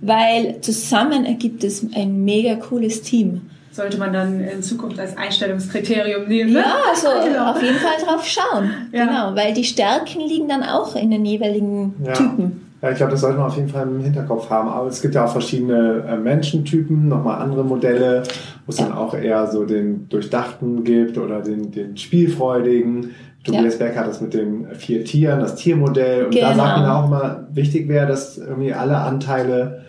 [0.00, 3.42] weil zusammen ergibt es ein mega cooles Team.
[3.72, 6.60] Sollte man dann in Zukunft als Einstellungskriterium nehmen, ne?
[6.60, 7.50] Ja, also Genau.
[7.50, 8.70] auf jeden Fall drauf schauen.
[8.92, 9.04] Ja.
[9.04, 12.12] Genau, weil die Stärken liegen dann auch in den jeweiligen Ja.
[12.14, 12.62] Typen.
[12.82, 14.68] Ja, ich glaube, das sollte man auf jeden Fall im Hinterkopf haben.
[14.68, 18.22] Aber es gibt ja auch verschiedene äh, Menschentypen, nochmal andere Modelle,
[18.66, 18.84] wo es Ja.
[18.86, 23.14] dann auch eher so den Durchdachten gibt oder den, den Spielfreudigen.
[23.46, 26.26] Tobias Beck hat das mit den vier Tieren, das Tiermodell.
[26.26, 26.64] Und da Genau.
[26.64, 29.82] sagt man auch immer, wichtig wäre, dass irgendwie alle Anteile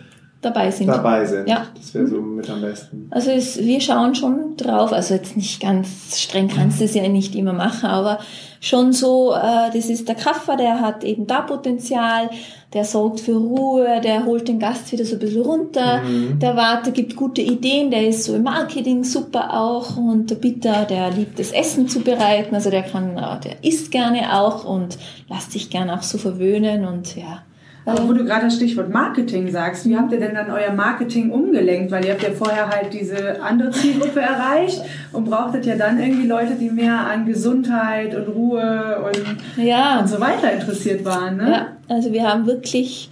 [0.48, 0.88] dabei sind.
[0.88, 1.48] dabei sind.
[1.48, 1.66] Ja.
[1.74, 3.06] Das wäre so mit am besten.
[3.10, 7.06] Also es, wir schauen schon drauf, also jetzt nicht ganz streng kannst du es ja
[7.08, 8.18] nicht immer machen, aber
[8.60, 12.28] schon so, äh, das ist der Kaffer, der hat eben da Potenzial,
[12.72, 16.38] der sorgt für Ruhe, der holt den Gast wieder so ein bisschen runter, Mhm.
[16.40, 20.84] der Warte gibt gute Ideen, der ist so im Marketing super auch und der Bitter,
[20.84, 24.98] der liebt das Essen zu bereiten, also der kann, äh, der isst gerne auch und
[25.30, 27.42] lässt sich gerne auch so verwöhnen und ja.
[27.88, 31.30] Aber wo du gerade das Stichwort Marketing sagst, wie habt ihr denn dann euer Marketing
[31.30, 31.90] umgelenkt?
[31.90, 34.80] Weil ihr habt ja vorher halt diese andere Zielgruppe erreicht
[35.12, 40.00] und brauchtet ja dann irgendwie Leute, die mehr an Gesundheit und Ruhe und, Ja.
[40.00, 41.36] und so weiter interessiert waren.
[41.38, 41.50] Ne?
[41.50, 43.10] Ja, also wir haben wirklich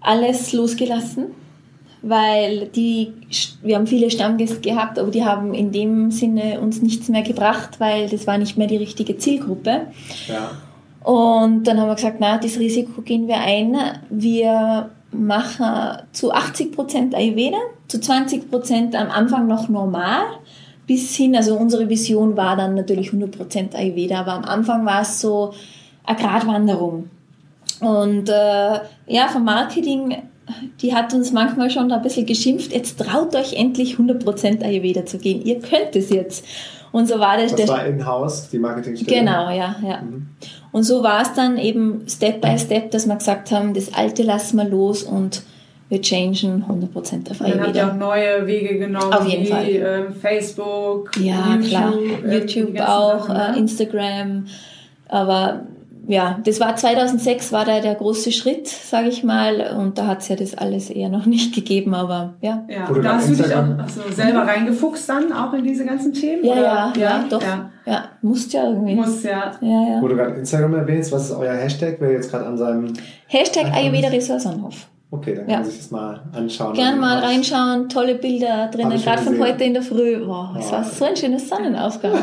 [0.00, 1.26] alles losgelassen,
[2.02, 3.12] weil die,
[3.62, 7.80] wir haben viele Stammgäste gehabt, aber die haben in dem Sinne uns nichts mehr gebracht,
[7.80, 9.86] weil das war nicht mehr die richtige Zielgruppe.
[10.28, 10.50] Ja.
[11.06, 13.76] Und dann haben wir gesagt, na, das Risiko gehen wir ein.
[14.10, 20.24] Wir machen zu 80 Prozent Ayurveda, zu 20 Prozent am Anfang noch normal,
[20.88, 25.02] bis hin, also unsere Vision war dann natürlich 100 Prozent Ayurveda, aber am Anfang war
[25.02, 25.54] es so
[26.02, 27.08] eine Gratwanderung.
[27.78, 30.16] Und äh, ja, vom Marketing,
[30.82, 35.06] die hat uns manchmal schon ein bisschen geschimpft, jetzt traut euch endlich 100 Prozent Ayurveda
[35.06, 35.40] zu gehen.
[35.46, 36.44] Ihr könnt es jetzt.
[36.96, 37.54] Und so war das.
[37.54, 39.18] Das war in-house, die Marketingstelle.
[39.18, 40.00] Genau, ja, ja.
[40.00, 40.28] Mhm.
[40.72, 44.22] Und so war es dann eben Step by Step, dass wir gesagt haben, das Alte
[44.22, 45.42] lassen wir los und
[45.90, 49.48] wir changen 100% auf Und dann habt ihr auch neue Wege genommen, Auf jeden wie
[49.48, 49.68] Fall.
[49.68, 51.92] ähm, Facebook, Ja, YouTube, klar.
[52.24, 53.52] ähm, YouTube auch, Sachen, ne?
[53.54, 54.46] äh, Instagram.
[55.08, 55.60] Aber
[56.08, 60.20] ja, das war 2006 war da der große Schritt, sage ich mal, und da hat
[60.20, 62.64] es ja das alles eher noch nicht gegeben, aber ja.
[62.68, 66.44] Ja, da hast du dich auch also selber reingefuchst dann auch in diese ganzen Themen?
[66.44, 67.42] Ja, ja, ja, ja, doch.
[67.42, 67.70] Ja.
[67.84, 68.94] ja, musst ja irgendwie.
[68.94, 69.52] Muss ja.
[69.60, 70.02] ja, ja.
[70.02, 71.96] Wo du gerade Instagram erwähnst, was ist euer Hashtag?
[71.98, 72.92] Wer jetzt gerade an seinem
[73.26, 74.88] Hashtag Ayurveda Resort Sonnenhof.
[75.08, 76.74] Okay, dann kann man sich das mal anschauen.
[76.74, 80.20] Gern mal reinschauen, tolle Bilder drinnen, gerade von heute in der Früh.
[80.26, 82.12] Wow, es war so ein schönes Sonnenaufgang.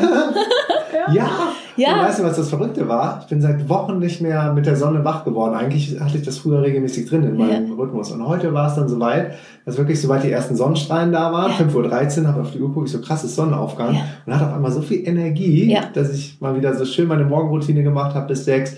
[1.14, 1.30] ja.
[1.76, 1.94] ja.
[1.94, 3.20] Und weißt du, was das Verrückte war?
[3.22, 5.54] Ich bin seit Wochen nicht mehr mit der Sonne wach geworden.
[5.54, 7.74] Eigentlich hatte ich das früher regelmäßig drin in meinem ja.
[7.74, 8.12] Rhythmus.
[8.12, 11.56] Und heute war es dann soweit, dass wirklich soweit die ersten Sonnenstrahlen da waren, ja.
[11.56, 13.94] 5.13 Uhr, habe auf die Uhr geguckt, so krasses Sonnenaufgang.
[13.94, 14.02] Ja.
[14.26, 17.82] Und hatte auf einmal so viel Energie, dass ich mal wieder so schön meine Morgenroutine
[17.82, 18.76] gemacht habe bis sechs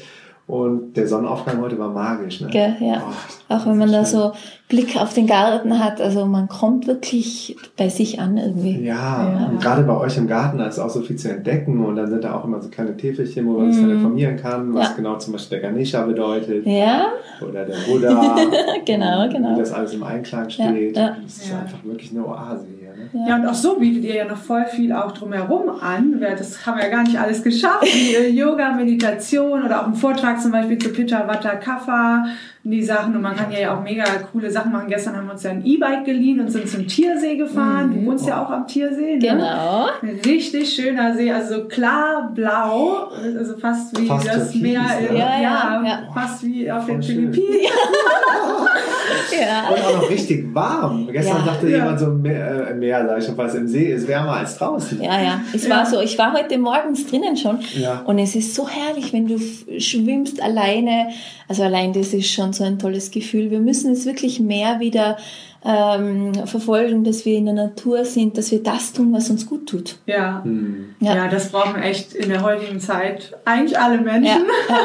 [0.49, 2.41] und der Sonnenaufgang heute war magisch.
[2.41, 2.49] Ne?
[2.53, 3.03] Ja, ja.
[3.05, 4.31] Oh, auch wenn man da so
[4.69, 8.81] Blick auf den Garten hat, also man kommt wirklich bei sich an irgendwie.
[8.85, 9.47] Ja, ja.
[9.51, 12.23] und gerade bei euch im Garten ist auch so viel zu entdecken und dann sind
[12.23, 13.73] da auch immer so kleine Täfelchen, wo man mm.
[13.73, 13.97] sich dann mhm.
[13.97, 14.95] informieren kann, was ja.
[14.95, 16.65] genau zum Beispiel der Ganesha bedeutet.
[16.65, 17.07] Ja.
[17.41, 18.37] Oder der Buddha.
[18.87, 19.57] genau, genau.
[19.57, 20.97] Wie das alles im Einklang steht.
[20.97, 23.29] Ja, Das ist einfach wirklich eine Oase Ne?
[23.29, 23.37] Ja.
[23.37, 26.21] und auch so bietet ihr ja noch voll viel auch drumherum an.
[26.21, 27.85] Das haben wir ja gar nicht alles geschafft.
[27.85, 32.27] Wie Yoga, Meditation oder auch ein Vortrag zum Beispiel zu Pitta Vata Kapha,
[32.71, 33.15] die Sachen.
[33.17, 34.89] Und man kann ja auch mega coole Sachen machen.
[34.89, 37.91] Gestern haben wir uns ja ein E-Bike geliehen und sind zum Tiersee gefahren.
[37.91, 37.95] Mhm.
[38.05, 39.17] Du wohnst ja auch am Tiersee.
[39.17, 39.19] Ne?
[39.19, 39.89] Genau.
[40.03, 44.81] Ein richtig schöner See, also so klar blau, also fast wie fast das Meer.
[44.81, 45.19] Ne?
[45.19, 47.47] Ja, ja, ja, fast wie auf den Philippinen.
[49.41, 49.69] ja.
[49.71, 51.09] Und auch noch richtig warm.
[51.11, 54.33] Gestern sagte jemand so, Meer, äh, Meer, sag ich schon fast, im See ist wärmer
[54.33, 55.01] als draußen.
[55.03, 55.41] Ja, ja.
[55.53, 58.03] Es war so, ich war heute morgens drinnen schon ja.
[58.05, 59.39] und es ist so herrlich, wenn du
[59.79, 61.09] schwimmst alleine.
[61.49, 63.51] Also allein das ist schon so ein tolles Gefühl.
[63.51, 65.17] Wir müssen es wirklich mehr wieder
[65.65, 69.69] ähm, verfolgen, dass wir in der Natur sind, dass wir das tun, was uns gut
[69.69, 69.97] tut.
[70.07, 70.95] Ja, hm.
[71.01, 71.17] ja.
[71.17, 74.25] ja das brauchen echt in der heutigen Zeit eigentlich alle Menschen.
[74.25, 74.81] Ja, ja.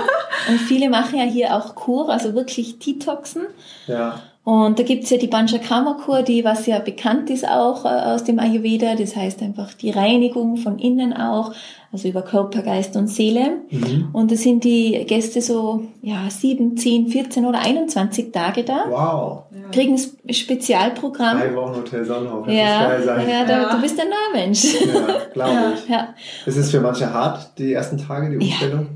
[0.49, 3.43] Und viele machen ja hier auch Kur, also wirklich Detoxen.
[3.88, 4.21] Ja.
[4.43, 8.39] Und da gibt's ja die Panchakarma-Kur, die was ja bekannt ist auch äh, aus dem
[8.39, 8.95] Ayurveda.
[8.95, 11.54] Das heißt einfach die Reinigung von innen auch,
[11.91, 13.58] also über Körper, Geist und Seele.
[13.69, 14.10] Mhm.
[14.13, 18.86] Und da sind die Gäste so ja sieben, zehn, 14 oder 21 Tage da.
[18.89, 19.43] Wow.
[19.71, 21.38] Kriegen ein Spezialprogramm.
[21.39, 22.47] Drei Wochen Hotel Sonnenhof.
[22.47, 23.75] Ja, ja, da, ja.
[23.75, 24.73] du bist ein Nahmensch.
[24.73, 25.73] Ja, glaube ja.
[25.75, 25.88] ich.
[25.88, 26.08] Ja.
[26.47, 28.88] Ist es für manche hart, die ersten Tage, die Umstellung?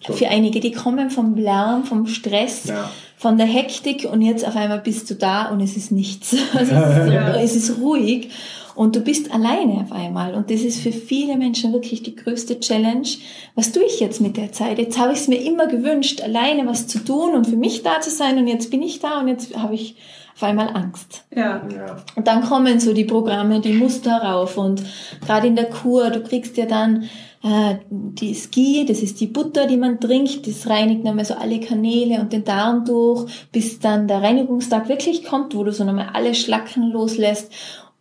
[0.00, 0.14] Ja.
[0.14, 2.64] Für einige, die kommen vom Lärm, vom Stress.
[2.68, 6.36] Ja von der Hektik und jetzt auf einmal bist du da und es ist nichts.
[6.54, 7.34] Also es, ist, ja.
[7.36, 8.30] es ist ruhig
[8.76, 10.36] und du bist alleine auf einmal.
[10.36, 13.08] Und das ist für viele Menschen wirklich die größte Challenge.
[13.56, 14.78] Was tue ich jetzt mit der Zeit?
[14.78, 18.00] Jetzt habe ich es mir immer gewünscht, alleine was zu tun und für mich da
[18.00, 19.96] zu sein und jetzt bin ich da und jetzt habe ich
[20.36, 21.24] auf einmal Angst.
[21.34, 21.66] Ja.
[21.74, 21.96] ja.
[22.14, 24.84] Und dann kommen so die Programme, die Muster rauf und
[25.26, 27.08] gerade in der Kur, du kriegst ja dann
[27.42, 32.20] die Ski, das ist die Butter, die man trinkt, das reinigt nochmal so alle Kanäle
[32.20, 36.34] und den Darm durch, bis dann der Reinigungstag wirklich kommt, wo du so nochmal alle
[36.34, 37.52] Schlacken loslässt.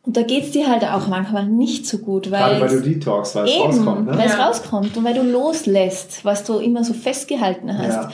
[0.03, 3.35] Und da geht's dir halt auch manchmal nicht so gut, weil, Gerade weil du Detox,
[3.35, 4.17] weil es rauskommt, ne?
[4.17, 4.47] weil es ja.
[4.47, 7.93] rauskommt und weil du loslässt, was du immer so festgehalten hast.
[7.93, 8.11] Ja.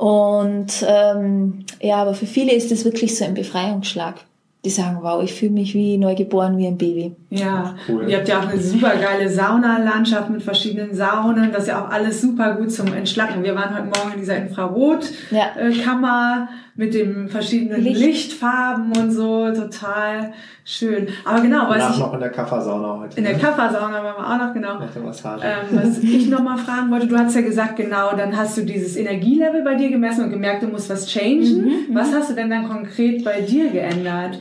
[0.00, 4.24] Und ähm, ja, aber für viele ist das wirklich so ein Befreiungsschlag
[4.64, 7.14] die sagen, wow, ich fühle mich wie neugeboren, wie ein Baby.
[7.30, 8.08] Ja, cool.
[8.08, 11.52] ihr habt ja auch eine super geile Saunalandschaft mit verschiedenen Saunen.
[11.52, 13.42] Das ist ja auch alles super gut zum Entschlacken.
[13.42, 15.10] Wir waren heute Morgen in dieser Infrarotkammer.
[15.30, 18.00] Ja mit den verschiedenen Licht.
[18.00, 20.32] Lichtfarben und so, total
[20.64, 21.06] schön.
[21.24, 22.00] Aber genau, was ich...
[22.00, 23.16] noch in der Kaffersauna heute.
[23.16, 23.38] In der ne?
[23.38, 24.80] Kaffersauna waren wir auch noch, genau.
[24.80, 28.62] Ähm, was ich noch mal fragen wollte, du hast ja gesagt, genau, dann hast du
[28.62, 31.42] dieses Energielevel bei dir gemessen und gemerkt, du musst was changen.
[31.42, 31.94] Mhm, mhm.
[31.94, 34.40] was hast du denn dann konkret bei dir geändert?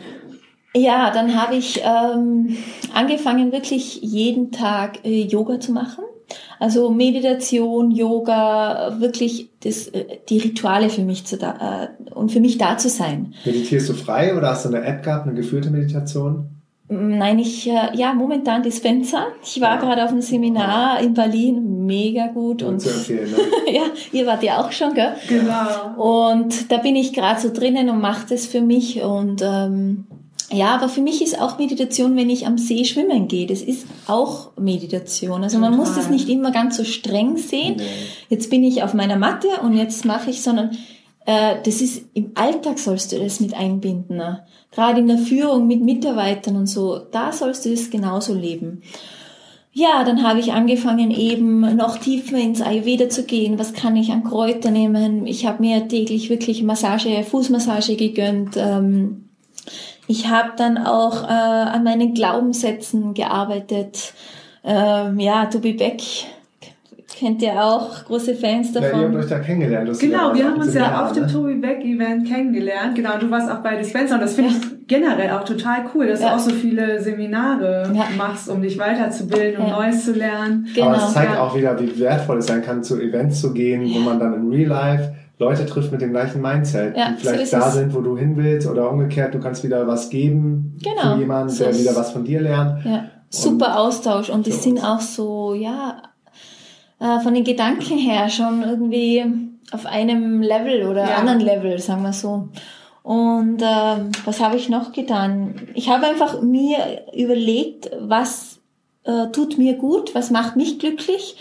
[0.75, 2.57] Ja, dann habe ich ähm,
[2.93, 6.03] angefangen, wirklich jeden Tag äh, Yoga zu machen.
[6.59, 12.39] Also Meditation, Yoga, wirklich das, äh, die Rituale für mich zu da, äh, und für
[12.39, 13.33] mich da zu sein.
[13.45, 16.49] Meditierst du frei oder hast du eine App gehabt, eine geführte Meditation?
[16.89, 19.27] Nein, ich, äh, ja, momentan Dispenser.
[19.43, 19.81] Ich war ja.
[19.81, 22.61] gerade auf einem Seminar in Berlin, mega gut.
[22.61, 23.31] Und, zu empfehlen,
[23.65, 23.73] ne?
[23.73, 25.15] ja, ihr wart ja auch schon, gell?
[25.29, 26.31] Genau.
[26.31, 30.05] Und da bin ich gerade so drinnen und mache das für mich und ähm,
[30.53, 33.47] ja, aber für mich ist auch Meditation, wenn ich am See schwimmen gehe.
[33.47, 35.43] Das ist auch Meditation.
[35.43, 35.85] Also man Total.
[35.85, 37.75] muss das nicht immer ganz so streng sehen.
[37.77, 37.83] Nee.
[38.29, 40.77] Jetzt bin ich auf meiner Matte und jetzt mache ich, sondern
[41.25, 44.17] äh, das ist im Alltag sollst du das mit einbinden.
[44.17, 44.45] Ne?
[44.71, 48.81] Gerade in der Führung mit Mitarbeitern und so, da sollst du das genauso leben.
[49.75, 53.57] Ja, dann habe ich angefangen eben noch tiefer ins Ayurveda zu gehen.
[53.57, 55.25] Was kann ich an Kräuter nehmen?
[55.25, 58.55] Ich habe mir täglich wirklich Massage, Fußmassage gegönnt.
[58.55, 59.29] Ähm,
[60.07, 64.13] ich habe dann auch äh, an meinen Glaubenssätzen gearbeitet.
[64.63, 66.01] Ähm, ja, to be back
[67.23, 68.89] kennt ihr auch, große Fans davon.
[68.89, 69.99] Ja, ihr habt euch da kennengelernt.
[69.99, 72.95] Genau, wir haben uns ja auf dem Tobi Beck Event kennengelernt.
[72.95, 74.57] Genau, du warst auch bei Dispenser und das finde ja.
[74.57, 76.29] ich generell auch total cool, dass ja.
[76.29, 78.05] du auch so viele Seminare ja.
[78.17, 80.67] machst, um dich weiterzubilden und Neues zu lernen.
[80.73, 80.87] Genau.
[80.87, 83.99] Aber es zeigt auch wieder, wie wertvoll es sein kann, zu Events zu gehen, wo
[83.99, 87.67] man dann im Real Life Leute trifft mit dem gleichen Mindset, die vielleicht so da
[87.67, 87.73] es.
[87.73, 91.15] sind, wo du hin willst oder umgekehrt, du kannst wieder was geben genau.
[91.15, 92.85] für jemanden, so der wieder was von dir lernt.
[92.85, 93.05] Ja.
[93.29, 96.03] Super Austausch und die sind auch so, ja,
[96.99, 99.25] äh, von den Gedanken her schon irgendwie
[99.71, 101.15] auf einem Level oder ja.
[101.15, 102.49] anderen Level, sagen wir so.
[103.01, 105.55] Und äh, was habe ich noch getan?
[105.73, 106.77] Ich habe einfach mir
[107.13, 108.59] überlegt, was
[109.03, 111.35] äh, tut mir gut, was macht mich glücklich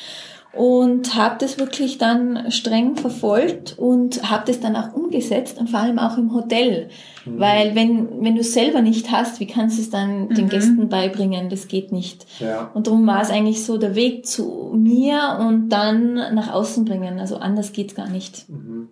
[0.52, 5.80] und habe das wirklich dann streng verfolgt und habe das dann auch umgesetzt und vor
[5.80, 6.90] allem auch im Hotel.
[7.24, 7.40] Mhm.
[7.40, 10.34] Weil wenn, wenn du es selber nicht hast, wie kannst du es dann mhm.
[10.34, 11.48] den Gästen beibringen?
[11.48, 12.26] Das geht nicht.
[12.38, 12.70] Ja.
[12.74, 17.18] Und darum war es eigentlich so der Weg zu mir und dann nach außen bringen.
[17.18, 18.48] Also anders geht's gar nicht.
[18.50, 18.88] Mhm.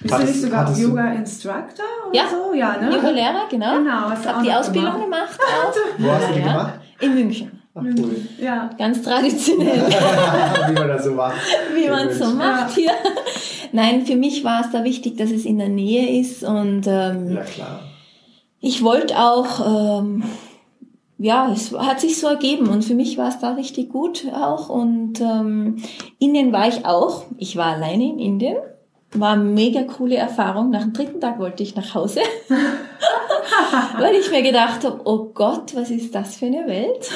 [0.00, 2.24] Bist du nicht sogar Yoga-Instructor oder ja.
[2.28, 2.54] so?
[2.54, 2.94] Ja, ne?
[2.94, 3.78] Yoga-Lehrer, genau.
[3.78, 4.10] Genau.
[4.10, 5.38] Hast du auch die Ausbildung gemacht.
[5.38, 5.74] gemacht auch.
[5.98, 6.74] Wo hast du die gemacht?
[7.00, 7.63] In München.
[7.74, 8.16] Ach, cool.
[8.40, 8.70] Ja.
[8.78, 9.86] Ganz traditionell.
[10.68, 11.34] Wie man das so macht.
[11.74, 12.92] Wie man es so macht hier.
[13.72, 17.32] Nein, für mich war es da wichtig, dass es in der Nähe ist und ähm,
[17.34, 17.80] ja, klar.
[18.60, 20.22] ich wollte auch, ähm,
[21.18, 24.68] ja, es hat sich so ergeben und für mich war es da richtig gut auch
[24.68, 25.82] und ähm,
[26.20, 27.24] Indien war ich auch.
[27.38, 28.56] Ich war alleine in Indien.
[29.14, 30.70] War eine mega coole Erfahrung.
[30.70, 32.20] Nach dem dritten Tag wollte ich nach Hause.
[33.98, 37.10] weil ich mir gedacht habe, oh Gott, was ist das für eine Welt?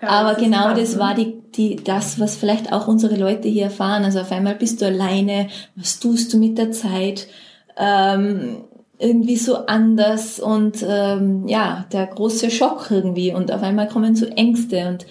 [0.00, 3.64] Ja, Aber das genau das war die, die, das, was vielleicht auch unsere Leute hier
[3.64, 4.04] erfahren.
[4.04, 7.28] Also auf einmal bist du alleine, was tust du mit der Zeit?
[7.76, 8.64] Ähm,
[8.98, 14.24] irgendwie so anders und ähm, ja, der große Schock irgendwie und auf einmal kommen so
[14.24, 15.06] Ängste und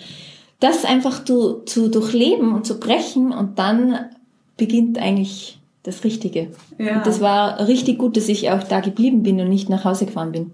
[0.60, 4.10] das einfach zu, zu durchleben und zu brechen und dann
[4.58, 6.48] beginnt eigentlich das Richtige.
[6.78, 6.98] Ja.
[6.98, 10.06] Und das war richtig gut, dass ich auch da geblieben bin und nicht nach Hause
[10.06, 10.52] gefahren bin.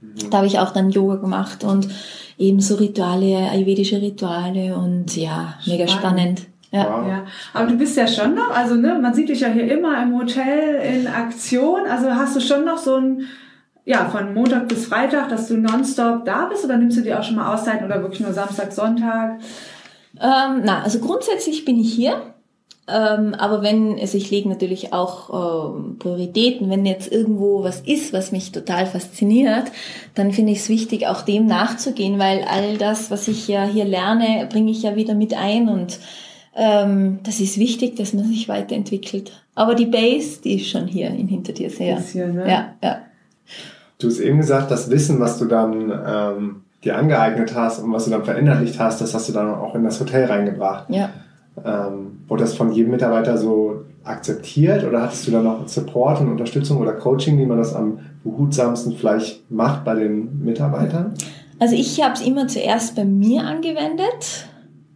[0.00, 0.30] Mhm.
[0.30, 1.88] Da habe ich auch dann Yoga gemacht und
[2.38, 6.40] eben so Rituale, ayurvedische Rituale und ja, mega spannend.
[6.40, 6.46] spannend.
[6.72, 6.84] Ja.
[6.86, 7.06] Wow.
[7.06, 7.24] ja.
[7.52, 10.18] Aber du bist ja schon noch, also ne, man sieht dich ja hier immer im
[10.18, 11.86] Hotel in Aktion.
[11.88, 13.26] Also hast du schon noch so ein,
[13.84, 17.22] ja, von Montag bis Freitag, dass du nonstop da bist oder nimmst du dir auch
[17.22, 19.40] schon mal Auszeiten oder wirklich nur Samstag, Sonntag?
[20.18, 22.31] Ähm, na, also grundsätzlich bin ich hier.
[22.92, 28.12] Ähm, aber wenn, also ich lege natürlich auch ähm, Prioritäten, wenn jetzt irgendwo was ist,
[28.12, 29.72] was mich total fasziniert,
[30.14, 33.84] dann finde ich es wichtig, auch dem nachzugehen, weil all das, was ich ja hier
[33.84, 35.98] lerne, bringe ich ja wieder mit ein und
[36.54, 39.32] ähm, das ist wichtig, dass man sich weiterentwickelt.
[39.54, 41.98] Aber die Base, die ist schon hier in hinter dir sehr.
[42.00, 42.48] Hier, ne?
[42.48, 42.98] Ja, ja.
[43.98, 48.04] Du hast eben gesagt, das Wissen, was du dann ähm, dir angeeignet hast und was
[48.04, 50.90] du dann verinnerlicht hast, das hast du dann auch in das Hotel reingebracht.
[50.90, 51.10] Ja.
[51.64, 56.30] Ähm, wurde das von jedem Mitarbeiter so akzeptiert oder hattest du da noch Support und
[56.30, 61.14] Unterstützung oder Coaching, wie man das am behutsamsten vielleicht macht bei den Mitarbeitern?
[61.58, 64.48] Also ich habe es immer zuerst bei mir angewendet,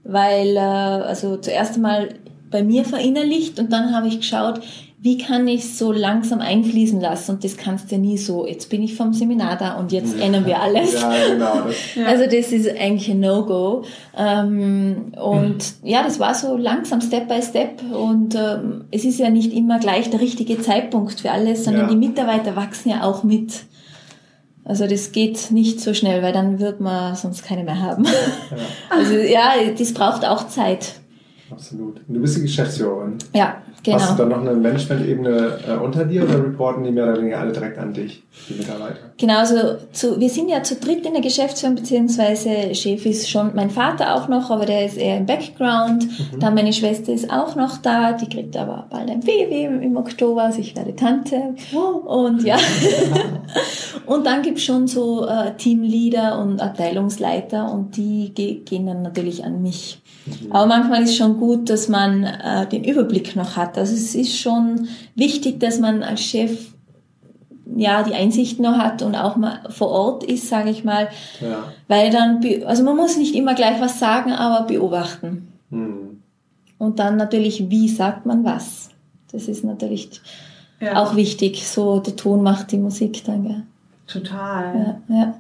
[0.03, 2.09] weil äh, also zuerst einmal
[2.51, 4.61] bei mir verinnerlicht und dann habe ich geschaut,
[5.07, 7.37] wie kann ich es so langsam einfließen lassen?
[7.37, 10.19] Und das kannst du ja nie so, jetzt bin ich vom Seminar da und jetzt
[10.19, 10.95] ändern wir alles.
[10.95, 11.61] Ja, genau.
[11.61, 11.77] Das.
[12.05, 13.85] Also das ist eigentlich ein No-Go.
[14.17, 15.89] Ähm, und mhm.
[15.89, 17.85] ja, das war so langsam, Step by Step.
[17.93, 21.91] Und ähm, es ist ja nicht immer gleich der richtige Zeitpunkt für alles, sondern ja.
[21.91, 23.53] die Mitarbeiter wachsen ja auch mit.
[24.65, 28.07] Also das geht nicht so schnell, weil dann wird man sonst keine mehr haben.
[28.07, 28.11] Ja.
[28.91, 30.95] Also ja, das braucht auch Zeit.
[31.49, 32.01] Absolut.
[32.09, 33.19] Du bist die Geschäftsführerin.
[33.33, 34.01] Ja, genau.
[34.01, 37.41] Hast du dann noch eine Management-Ebene äh, unter dir oder reporten die mehr oder weniger
[37.41, 38.99] alle direkt an dich, die Mitarbeiter?
[39.17, 39.57] Genau, also
[39.93, 44.15] zu, wir sind ja zu dritt in der Geschäftsführung, beziehungsweise Chef ist schon mein Vater
[44.15, 46.05] auch noch, aber der ist eher im Background.
[46.05, 46.41] Mhm.
[46.41, 50.43] Dann meine Schwester ist auch noch da, die kriegt aber bald ein Baby im Oktober,
[50.45, 51.55] also ich werde Tante.
[52.05, 52.57] Und ja.
[54.07, 59.63] und dann gibt's schon so äh, Teamleader und Abteilungsleiter und die gehen dann natürlich an
[59.63, 60.03] mich.
[60.51, 63.76] Aber manchmal ist schon gut, dass man äh, den Überblick noch hat.
[63.77, 66.73] Also es ist schon wichtig, dass man als Chef
[67.75, 71.09] ja die Einsicht noch hat und auch mal vor Ort ist, sage ich mal,
[71.41, 71.65] ja.
[71.89, 75.49] weil dann also man muss nicht immer gleich was sagen, aber beobachten.
[75.71, 76.23] Mhm.
[76.79, 78.91] Und dann natürlich, wie sagt man was?
[79.33, 80.21] Das ist natürlich
[80.81, 81.03] ja.
[81.03, 81.67] auch wichtig.
[81.67, 83.45] So der Ton macht die Musik dann.
[83.45, 83.63] Gell?
[84.07, 85.01] Total.
[85.09, 85.35] Ja, ja.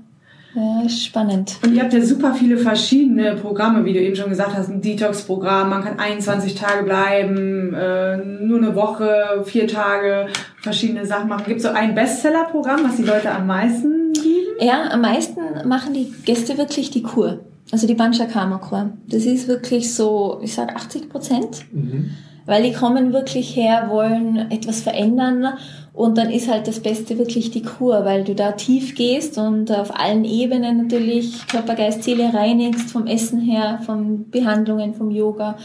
[0.56, 1.58] Ja, spannend.
[1.62, 4.80] Und ihr habt ja super viele verschiedene Programme, wie du eben schon gesagt hast, ein
[4.80, 10.28] Detox-Programm, man kann 21 Tage bleiben, äh, nur eine Woche, vier Tage,
[10.62, 11.44] verschiedene Sachen machen.
[11.46, 14.56] Gibt es so ein Bestseller-Programm, was die Leute am meisten lieben?
[14.60, 17.40] Ja, am meisten machen die Gäste wirklich die Kur.
[17.70, 18.92] Also die Panchakarma-Kur.
[19.08, 21.66] Das ist wirklich so, ich sage 80 Prozent.
[21.70, 22.12] Mhm.
[22.46, 25.48] Weil die kommen wirklich her, wollen etwas verändern
[25.96, 29.72] und dann ist halt das Beste wirklich die Kur, weil du da tief gehst und
[29.72, 35.56] auf allen Ebenen natürlich Körper, Geist, Seele reinigst, vom Essen her, von Behandlungen, vom Yoga.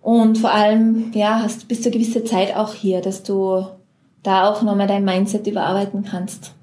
[0.00, 3.66] Und vor allem, ja, hast bis zu gewisser Zeit auch hier, dass du
[4.22, 6.54] da auch nochmal dein Mindset überarbeiten kannst.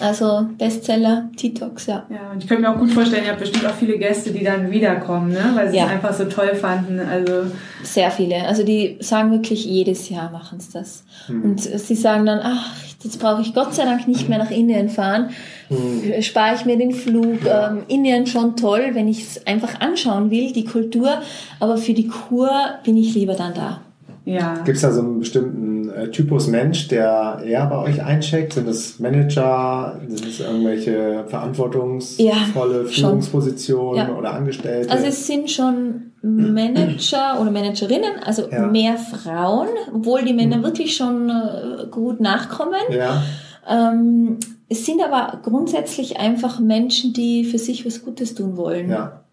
[0.00, 2.06] Also Bestseller, T-Tox, ja.
[2.08, 4.42] Ja, und ich könnte mir auch gut vorstellen, ihr habt bestimmt auch viele Gäste, die
[4.42, 5.52] dann wiederkommen, ne?
[5.54, 5.84] weil sie ja.
[5.84, 6.98] es einfach so toll fanden.
[6.98, 7.50] Also
[7.82, 8.42] Sehr viele.
[8.46, 11.04] Also die sagen wirklich, jedes Jahr machen sie das.
[11.28, 11.42] Mhm.
[11.42, 12.70] Und sie sagen dann, ach,
[13.04, 15.30] jetzt brauche ich Gott sei Dank nicht mehr nach Indien fahren.
[15.68, 16.22] Mhm.
[16.22, 17.44] Spare ich mir den Flug.
[17.44, 17.70] Ja.
[17.70, 21.20] Ähm, Indien schon toll, wenn ich es einfach anschauen will, die Kultur.
[21.60, 22.50] Aber für die Kur
[22.82, 23.82] bin ich lieber dann da.
[24.24, 24.54] Ja.
[24.64, 28.52] Gibt es da so einen bestimmten äh, Typus Mensch, der eher bei euch eincheckt?
[28.52, 30.00] Sind es Manager?
[30.06, 34.16] Sind es irgendwelche verantwortungsvolle ja, Führungspositionen ja.
[34.16, 34.90] oder Angestellte?
[34.90, 38.66] Also es sind schon Manager oder Managerinnen, also ja.
[38.66, 40.62] mehr Frauen, obwohl die Männer mhm.
[40.62, 42.80] wirklich schon äh, gut nachkommen.
[42.90, 43.22] Ja.
[43.68, 48.88] Ähm, es sind aber grundsätzlich einfach Menschen, die für sich was Gutes tun wollen.
[48.88, 49.24] Ja.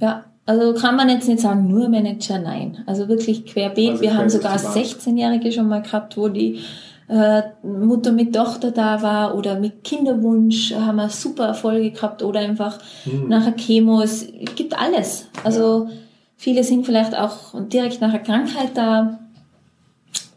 [0.00, 0.24] Ja.
[0.48, 2.78] Also kann man jetzt nicht sagen, nur Manager, nein.
[2.86, 3.90] Also wirklich querbeet.
[3.90, 6.60] Also wir haben sogar 16-Jährige schon mal gehabt, wo die
[7.06, 12.40] äh, Mutter mit Tochter da war oder mit Kinderwunsch haben wir super Erfolge gehabt oder
[12.40, 13.28] einfach hm.
[13.28, 14.00] nachher Chemo.
[14.00, 14.26] Es
[14.56, 15.28] gibt alles.
[15.44, 15.90] Also ja.
[16.38, 19.18] viele sind vielleicht auch direkt nach der Krankheit da.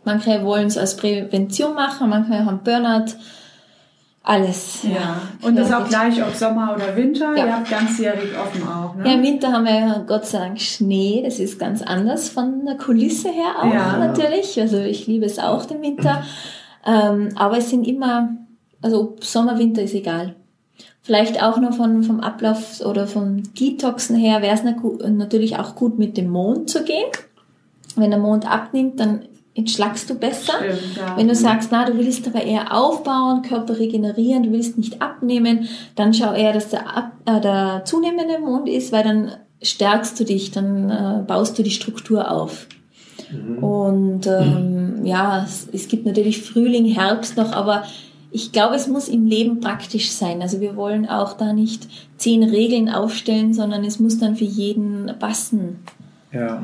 [0.04, 3.14] Manche wollen es als Prävention machen, manche haben Burnout.
[4.24, 4.84] Alles.
[4.84, 4.92] Ja.
[4.92, 5.22] ja.
[5.42, 7.36] Und das auch gleich, ob Sommer oder Winter.
[7.36, 7.46] Ja.
[7.46, 8.96] Ihr habt ganzjährig offen auch.
[8.96, 9.06] Ne?
[9.06, 11.22] Ja, im Winter haben wir Gott sei Dank Schnee.
[11.26, 13.98] Das ist ganz anders von der Kulisse her auch ja.
[13.98, 14.60] natürlich.
[14.60, 16.24] Also ich liebe es auch den Winter.
[16.86, 18.30] Ähm, aber es sind immer,
[18.82, 20.36] also Sommer, Winter ist egal.
[21.02, 25.98] Vielleicht auch noch von, vom Ablauf oder vom Detoxen her wäre es natürlich auch gut
[25.98, 27.10] mit dem Mond zu gehen.
[27.96, 30.54] Wenn der Mond abnimmt, dann entschlackst du besser.
[30.60, 31.18] Stimmt, ja.
[31.18, 35.68] Wenn du sagst, na, du willst aber eher aufbauen, Körper regenerieren, du willst nicht abnehmen,
[35.96, 39.32] dann schau eher, dass der, ab, äh, der zunehmende Mond ist, weil dann
[39.62, 42.68] stärkst du dich, dann äh, baust du die Struktur auf.
[43.32, 43.64] Mhm.
[43.64, 47.84] Und ähm, ja, es, es gibt natürlich Frühling, Herbst noch, aber
[48.32, 50.42] ich glaube, es muss im Leben praktisch sein.
[50.42, 51.88] Also wir wollen auch da nicht
[52.18, 55.80] zehn Regeln aufstellen, sondern es muss dann für jeden passen.
[56.32, 56.40] Ja.
[56.40, 56.58] ja.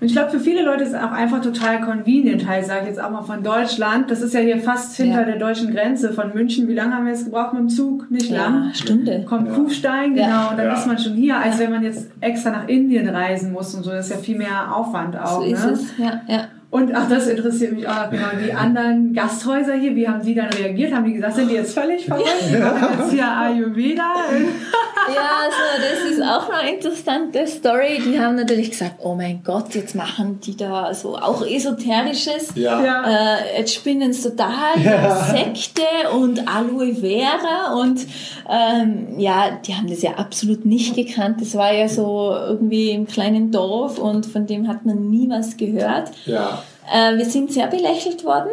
[0.00, 2.88] Und ich glaube, für viele Leute ist es auch einfach total convenient, halt, sage ich
[2.88, 4.10] jetzt auch mal von Deutschland.
[4.10, 5.24] Das ist ja hier fast hinter ja.
[5.24, 6.68] der deutschen Grenze von München.
[6.68, 8.10] Wie lange haben wir jetzt gebraucht mit dem Zug?
[8.10, 8.74] Nicht ja, lang.
[8.74, 9.24] Stunde.
[9.28, 9.54] Kommt ja.
[9.54, 10.50] Kufstein, genau.
[10.50, 13.74] Und dann ist man schon hier, als wenn man jetzt extra nach Indien reisen muss
[13.74, 13.90] und so.
[13.90, 15.42] Das ist ja viel mehr Aufwand auch.
[15.42, 15.72] So ist ne?
[15.72, 16.44] es, ja, ja.
[16.70, 18.26] Und ach, das interessiert mich auch genau.
[18.44, 20.92] Die anderen Gasthäuser hier, wie haben die dann reagiert?
[20.92, 22.26] Haben die gesagt, sind die jetzt völlig verrückt?
[22.50, 24.02] Machen jetzt hier Ayurveda.
[25.14, 28.00] ja, also das ist auch eine interessante Story.
[28.04, 32.52] Die haben natürlich gesagt, oh mein Gott, jetzt machen die da so auch Esoterisches.
[32.54, 33.36] Ja.
[33.36, 35.24] Äh, jetzt spinnen sie total ja.
[35.24, 35.82] Sekte
[36.14, 38.06] und Aloe Vera und
[38.48, 41.40] ähm, ja, die haben das ja absolut nicht gekannt.
[41.40, 45.56] Das war ja so irgendwie im kleinen Dorf und von dem hat man nie was
[45.56, 46.10] gehört.
[46.26, 46.62] Ja.
[46.92, 48.50] Äh, wir sind sehr belächelt worden,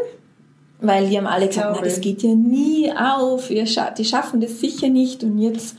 [0.79, 4.41] weil die haben alle gesagt, na, das geht ja nie auf, ihr scha die schaffen
[4.41, 5.23] das sicher nicht.
[5.23, 5.75] Und jetzt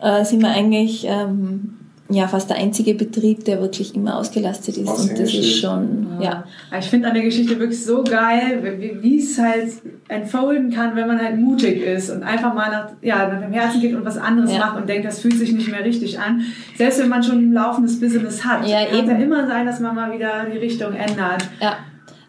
[0.00, 1.78] äh, sind wir eigentlich ähm,
[2.10, 4.88] ja fast der einzige Betrieb, der wirklich immer ausgelastet ist.
[4.88, 6.44] und das ist schon, ja.
[6.70, 6.78] ja.
[6.78, 9.72] Ich finde an der Geschichte wirklich so geil, wie es halt
[10.08, 13.80] entfolden kann, wenn man halt mutig ist und einfach mal nach, ja, nach dem Herzen
[13.80, 14.58] geht und was anderes ja.
[14.58, 16.42] macht und denkt, das fühlt sich nicht mehr richtig an.
[16.76, 19.80] Selbst wenn man schon ein laufendes Business hat, ja, kann es ja immer sein, dass
[19.80, 21.46] man mal wieder die Richtung ändert.
[21.60, 21.76] Ja.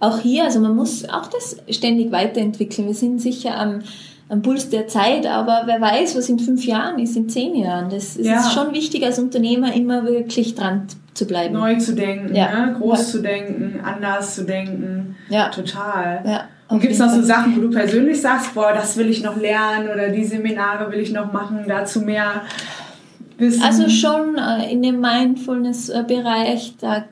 [0.02, 2.88] Auch hier, also man muss auch das ständig weiterentwickeln.
[2.88, 3.82] Wir sind sicher am
[4.30, 7.90] am Puls der Zeit, aber wer weiß, was in fünf Jahren ist, in zehn Jahren.
[7.90, 8.40] Das, ja.
[8.40, 11.56] ist schon wichtig, als Unternehmer immer wirklich dran zu bleiben.
[11.56, 12.68] Neu zu denken, ja.
[12.68, 12.76] ne?
[12.80, 13.06] groß ja.
[13.06, 15.16] zu denken, anders zu denken.
[15.30, 15.50] Ja.
[15.50, 16.22] Total.
[16.26, 16.44] Ja.
[16.68, 19.36] Und gibt es noch so Sachen, wo du persönlich sagst, boah, das will ich noch
[19.36, 22.44] lernen oder die Seminare will ich noch machen, dazu mehr
[23.40, 23.64] wissen?
[23.64, 27.06] Also schon äh, in dem Mindfulness-Bereich, da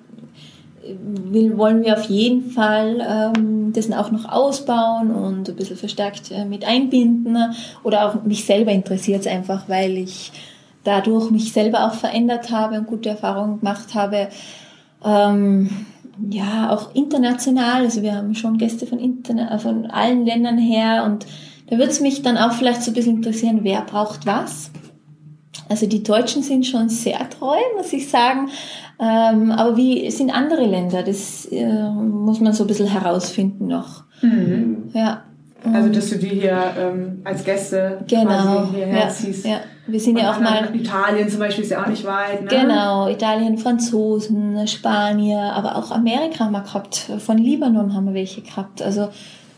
[0.96, 3.02] will, wollen wir auf jeden Fall
[3.36, 7.38] ähm, das auch noch ausbauen und ein bisschen verstärkt äh, mit einbinden.
[7.84, 10.32] Oder auch mich selber interessiert es einfach, weil ich
[10.84, 14.30] dadurch mich selber auch verändert habe und gute Erfahrungen gemacht habe.
[15.04, 15.70] Ähm,
[16.30, 17.84] ja, auch international.
[17.84, 21.26] Also wir haben schon Gäste von, Interna äh, von allen Ländern her und
[21.70, 24.72] da würde es mich dann auch vielleicht so ein bisschen interessieren, wer braucht was.
[25.70, 28.50] Also die Deutschen sind schon sehr treu, muss ich sagen.
[29.00, 31.04] Ähm, aber wie sind andere Länder?
[31.04, 34.04] Das äh, muss man so ein bisschen herausfinden noch.
[34.22, 34.90] Mhm.
[34.94, 35.24] Ja.
[35.74, 39.46] Also, dass du die hier ähm, als Gäste Genau, quasi hierher ja, ziehst.
[39.46, 39.58] ja.
[39.88, 42.44] Wir sind ja Und auch mal Italien zum Beispiel ist ja auch nicht weit.
[42.44, 42.48] Ne?
[42.50, 47.10] Genau, Italien, Franzosen, Spanier, aber auch Amerika haben wir gehabt.
[47.20, 48.82] Von Libanon haben wir welche gehabt.
[48.82, 49.10] Also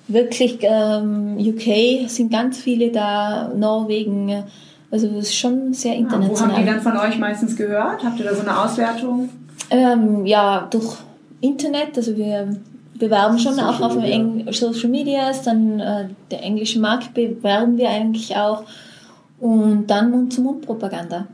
[0.08, 4.44] wirklich ähm, UK sind ganz viele da, Norwegen.
[4.92, 6.66] Also es ist schon sehr Ja, wo haben die international.
[6.66, 8.04] dann von euch meistens gehört?
[8.04, 9.30] Habt ihr da so eine Auswertung?
[9.70, 10.96] ähm, ja, durch
[11.42, 11.96] Internet.
[11.96, 12.56] Also wir
[12.98, 14.52] bewerben schon Social auch auf Media.
[14.52, 15.44] Social Medias.
[15.44, 18.64] Dann äh, der englische Markt bewerben wir eigentlich auch.
[19.40, 21.28] Und dann Mund-zu-Mund-Propaganda.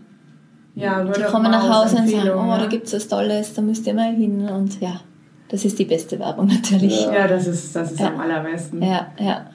[0.75, 2.57] Ja, Die kommen nach Hause und sagen, oh, ja.
[2.57, 4.47] da gibt's was Tolles, da müsst ihr mal hin.
[4.49, 4.99] Und ja,
[5.47, 7.03] das ist die beste Werbung natürlich.
[7.05, 8.07] Ja, Ja, das ist, das ist Ja.
[8.09, 8.81] am allerbesten.
[8.83, 9.07] ja.
[9.17, 9.45] Ja,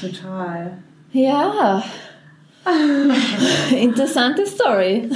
[0.00, 0.70] Total.
[3.80, 5.08] interessante Story.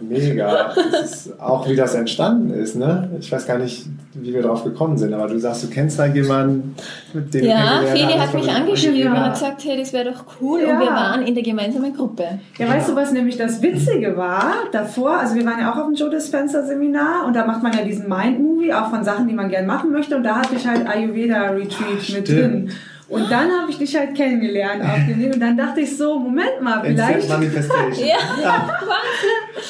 [0.00, 0.72] Mega.
[0.90, 3.08] Das ist auch wie das entstanden ist, ne?
[3.18, 6.06] Ich weiß gar nicht, wie wir drauf gekommen sind, aber du sagst, du kennst da
[6.06, 6.74] jemanden,
[7.14, 9.10] mit dem du Ja, Feli hat mich angeschrieben Ja.
[9.12, 10.60] und hat gesagt, hey, das wäre doch cool.
[10.60, 10.74] Ja.
[10.74, 12.24] Und wir waren in der gemeinsamen Gruppe.
[12.58, 15.16] Ja, weißt du, was nämlich das Witzige war davor?
[15.18, 17.82] Also wir waren ja auch auf dem Joe Dispenza Seminar und da macht man ja
[17.84, 20.86] diesen Mind-Movie, auch von Sachen, die man gern machen möchte und da hatte ich halt
[20.86, 22.28] Ayurveda-Retreat mit Stimmt.
[22.28, 22.70] drin.
[23.08, 26.18] Und dann habe ich dich halt kennengelernt auf dem Ding und dann dachte ich so,
[26.18, 27.28] Moment mal, vielleicht...
[27.28, 28.08] Manifestation.
[28.08, 28.80] Ja.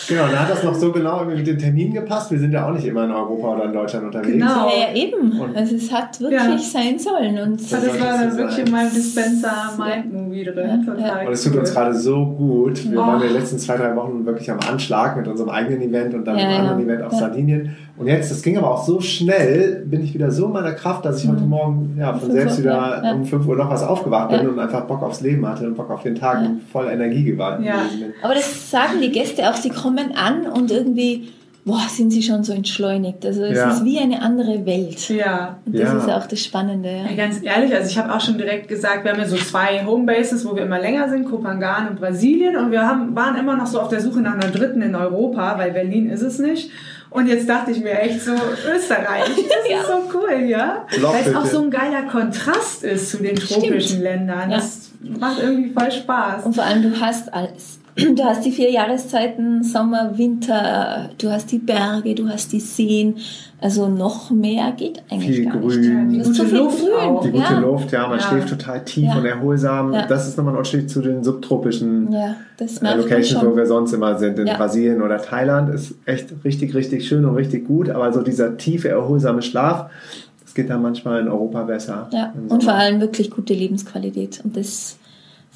[0.09, 2.31] Genau, da hat das noch so genau mit den Terminen gepasst.
[2.31, 4.33] Wir sind ja auch nicht immer in Europa oder in Deutschland unterwegs.
[4.33, 4.69] Genau.
[4.69, 5.41] Ja, ja, eben.
[5.41, 6.59] Und- Also es hat wirklich Ja.
[6.59, 7.39] sein sollen.
[7.39, 10.89] Und Das, das war dann wirklich in meinem Dispenser Mind-Movie drin.
[10.99, 12.91] Ja, Und es tut uns gerade so gut.
[12.91, 13.03] Wir Oh.
[13.07, 16.25] waren in den letzten zwei, drei Wochen wirklich am Anschlag mit unserem eigenen Event und
[16.25, 16.59] dann Ja, einem ja.
[16.71, 17.19] anderen Event auf Ja.
[17.19, 17.77] Sardinien.
[17.99, 21.05] Und jetzt, das ging aber auch so schnell, bin ich wieder so in meiner Kraft,
[21.05, 22.21] dass ich heute Morgen ja, von Mhm.
[22.21, 25.21] Fünf selbst Uhr, wieder um 5 Uhr noch was aufgewacht bin und einfach Bock aufs
[25.21, 26.49] Leben hatte und Bock auf den Tag Ja.
[26.49, 28.13] und voll Energie gewesen bin.
[28.23, 31.29] Aber das sagen die Gäste auch, sie kommen an und irgendwie,
[31.65, 33.25] boah, sind sie schon so entschleunigt.
[33.25, 33.71] Also es Ja.
[33.71, 35.09] ist wie eine andere Welt.
[35.11, 35.59] Ja.
[35.65, 35.99] Und das Ja.
[35.99, 36.89] ist auch das Spannende.
[36.91, 37.17] Ja, Ja.
[37.17, 40.45] ganz ehrlich, also ich habe auch schon direkt gesagt, wir haben ja so zwei Homebases,
[40.45, 42.57] wo wir immer länger sind, Kopangan und Brasilien.
[42.57, 45.57] Und wir haben, waren immer noch so auf der Suche nach einer dritten in Europa,
[45.59, 46.71] weil Berlin ist es nicht.
[47.11, 49.81] Und jetzt dachte ich mir echt so, Österreich, das Ja.
[49.81, 50.87] ist so cool, ja?
[51.01, 54.51] Weil es auch so ein geiler Kontrast ist zu den tropischen Ländern.
[54.51, 54.57] Ja.
[54.57, 56.45] Das macht irgendwie voll Spaß.
[56.47, 57.79] Und vor allem, du hast alles.
[58.17, 63.17] Du hast die vier Jahreszeiten, Sommer, Winter, du hast die Berge, du hast die Seen.
[63.61, 66.09] Also noch mehr geht eigentlich Viel gar Grün.
[66.09, 66.37] nicht.
[66.37, 66.93] Viel Luft Grün.
[66.99, 67.23] auch.
[67.23, 67.59] Die gute ja.
[67.61, 68.25] Luft, ja, man Ja.
[68.25, 69.19] schläft total tief Ja.
[69.19, 69.93] und erholsam.
[69.93, 70.07] Ja.
[70.07, 73.93] Das ist nochmal ein Unterschied zu den subtropischen Ja, das äh, Locations, wo wir sonst
[73.93, 74.57] immer sind, in Ja.
[74.57, 77.91] Brasilien oder Thailand, ist echt richtig, richtig schön und richtig gut.
[77.91, 79.91] Aber so dieser tiefe, erholsame Schlaf,
[80.43, 82.09] das geht dann manchmal in Europa besser.
[82.11, 84.41] Ja, und vor allem wirklich gute Lebensqualität.
[84.45, 84.99] Und das,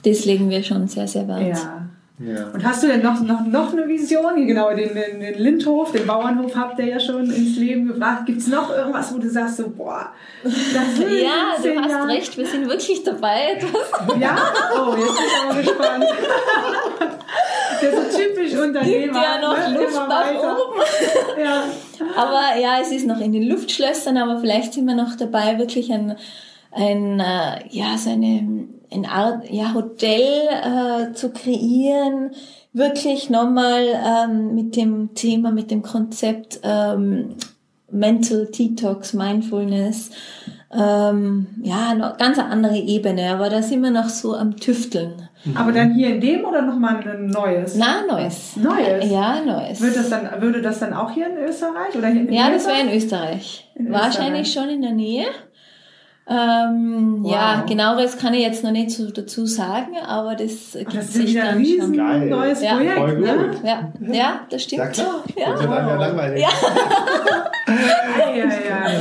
[0.05, 1.57] das legen wir schon sehr, sehr Wert.
[1.57, 1.87] Ja.
[2.18, 2.46] Ja.
[2.54, 4.46] Und hast du denn noch, noch, noch eine Vision?
[4.46, 8.24] Genau, den, den, den Lindhof, den Bauernhof habt ihr ja schon ins Leben gebracht.
[8.24, 10.08] Gibt es noch irgendwas, wo du sagst, so, boah,
[10.42, 10.52] das
[10.98, 12.08] will ich Ja, du hast Jahren?
[12.10, 13.56] recht, wir sind wirklich dabei.
[13.56, 14.34] etwas- Ja?
[14.74, 16.04] Oh, jetzt bin ich aber gespannt.
[17.82, 19.02] Der ist so typisch Unternehmer.
[19.02, 19.78] Gibt ja noch ne?
[19.78, 20.80] Luft nach oben.
[21.42, 21.64] Ja.
[22.16, 25.92] Aber ja, es ist noch in den Luftschlössern, aber vielleicht sind wir noch dabei, wirklich
[25.92, 26.16] ein,
[26.72, 32.30] ein äh, ja, so eine, eine Art ja, Hotel äh, zu kreieren,
[32.72, 37.34] wirklich nochmal ähm, mit dem Thema, mit dem Konzept ähm,
[37.91, 40.11] Mental Detox, Mindfulness,
[40.72, 45.28] ähm, ja, noch ganz eine andere Ebene, aber da sind wir noch so am Tüfteln.
[45.55, 47.76] Aber dann hier in dem oder nochmal ein neues?
[47.76, 48.57] Na, Neues.
[48.57, 49.09] Neues?
[49.09, 49.80] Ja, Neues.
[49.80, 51.95] Wird das dann, würde das dann auch hier in Österreich?
[51.97, 52.78] Oder hier in Ja, das Österreich?
[52.78, 53.70] wäre in Österreich.
[53.76, 55.26] In Wahrscheinlich schon in der Nähe.
[56.29, 57.31] Ähm, Wow.
[57.33, 61.12] Ja, genaueres kann ich jetzt noch nicht so dazu sagen, aber das gibt Das ist
[61.14, 61.97] sich wieder ein dann riesen schon.
[61.97, 62.27] Geil.
[62.29, 62.74] neues Ja.
[62.74, 63.51] Projekt, ne?
[63.64, 64.81] Ja, ja, das stimmt.
[64.83, 65.51] Ja klar, Ja.
[65.53, 66.43] das wird einem ja langweilig.
[66.43, 66.49] Ja.
[67.68, 69.01] Ja, ja, ja.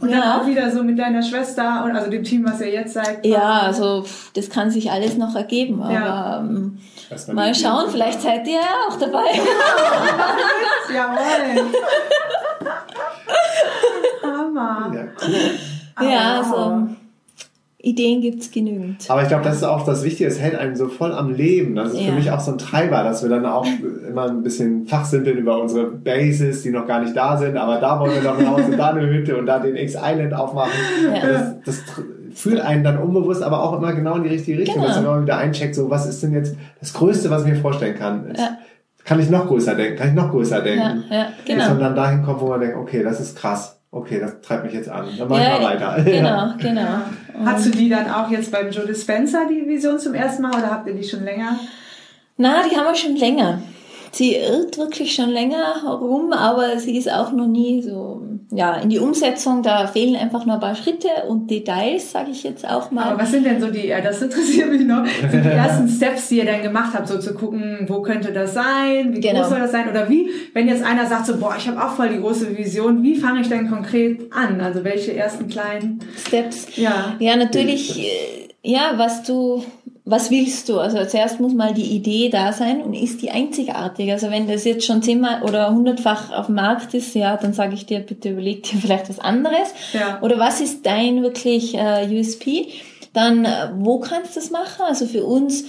[0.00, 0.38] Und dann Ja.
[0.40, 3.24] auch wieder so mit deiner Schwester und also dem Team, was ihr jetzt seid.
[3.24, 4.04] Ja, also
[4.34, 6.38] das kann sich alles noch ergeben, aber Ja.
[6.40, 6.78] ähm,
[7.32, 7.92] mal schauen, Idee.
[7.92, 9.24] vielleicht seid ihr ja auch dabei.
[10.94, 11.70] Jawohl.
[14.22, 14.92] Hammer.
[14.94, 15.50] Ja, cool.
[16.00, 16.56] Ja, wow.
[16.56, 16.86] also
[17.78, 19.04] Ideen gibt's genügend.
[19.08, 21.76] Aber ich glaube, das ist auch das Wichtige, es hält einen so voll am Leben.
[21.76, 22.06] Das ist Ja.
[22.08, 23.66] für mich auch so ein Treiber, dass wir dann auch
[24.08, 28.00] immer ein bisschen fachsimpeln über unsere Bases, die noch gar nicht da sind, aber da
[28.00, 30.72] wollen wir noch raus und da eine Hütte und da den X-Island aufmachen.
[31.14, 31.20] Ja.
[31.26, 31.82] Das, das
[32.34, 34.88] führt einen dann unbewusst, aber auch immer genau in die richtige Richtung, Genau.
[34.88, 37.56] dass man immer wieder eincheckt, so was ist denn jetzt das Größte, was ich mir
[37.56, 38.30] vorstellen kann.
[38.32, 38.58] Es- Ja.
[39.04, 39.96] Kann ich noch größer denken?
[39.96, 41.04] Kann ich noch größer Ja, denken?
[41.08, 41.74] ja, man genau.
[41.78, 43.75] dann dahin kommt, wo man denkt, okay, das ist krass.
[43.90, 45.06] Okay, das treibt mich jetzt an.
[45.16, 46.02] Dann mach Ja, ich mal weiter.
[46.04, 46.98] Genau, genau.
[47.44, 50.70] Hast du die dann auch jetzt beim Joe Dispenza, die Vision zum ersten Mal, oder
[50.70, 51.58] habt ihr die schon länger?
[52.36, 53.62] Na, die haben wir schon länger.
[54.12, 58.22] Sie irrt wirklich schon länger herum, aber sie ist auch noch nie so
[58.52, 62.44] ja, in die Umsetzung, da fehlen einfach noch ein paar Schritte und Details, sage ich
[62.44, 63.04] jetzt auch mal.
[63.10, 66.28] Aber was sind denn so die, ja, das interessiert mich noch, sind die ersten Steps,
[66.28, 69.40] die ihr dann gemacht habt, so zu gucken, wo könnte das sein, wie Genau.
[69.40, 71.90] groß soll das sein oder wie, wenn jetzt einer sagt so, boah, ich habe auch
[71.96, 74.60] voll die große Vision, wie fange ich denn konkret an?
[74.60, 76.68] Also welche ersten kleinen, Steps.
[76.76, 77.14] ja.
[77.18, 79.64] Ja, natürlich, äh, ja, was du,
[80.08, 80.78] was willst du?
[80.78, 84.12] Also zuerst muss mal die Idee da sein und ist die einzigartig.
[84.12, 87.74] Also wenn das jetzt schon zehnmal oder hundertfach auf dem Markt ist, ja, dann sage
[87.74, 89.74] ich dir, bitte überleg dir vielleicht was anderes.
[89.92, 90.20] Ja.
[90.22, 92.68] Oder was ist dein wirklich äh, USP?
[93.14, 94.84] Dann, äh, wo kannst du das machen?
[94.86, 95.64] Also für uns,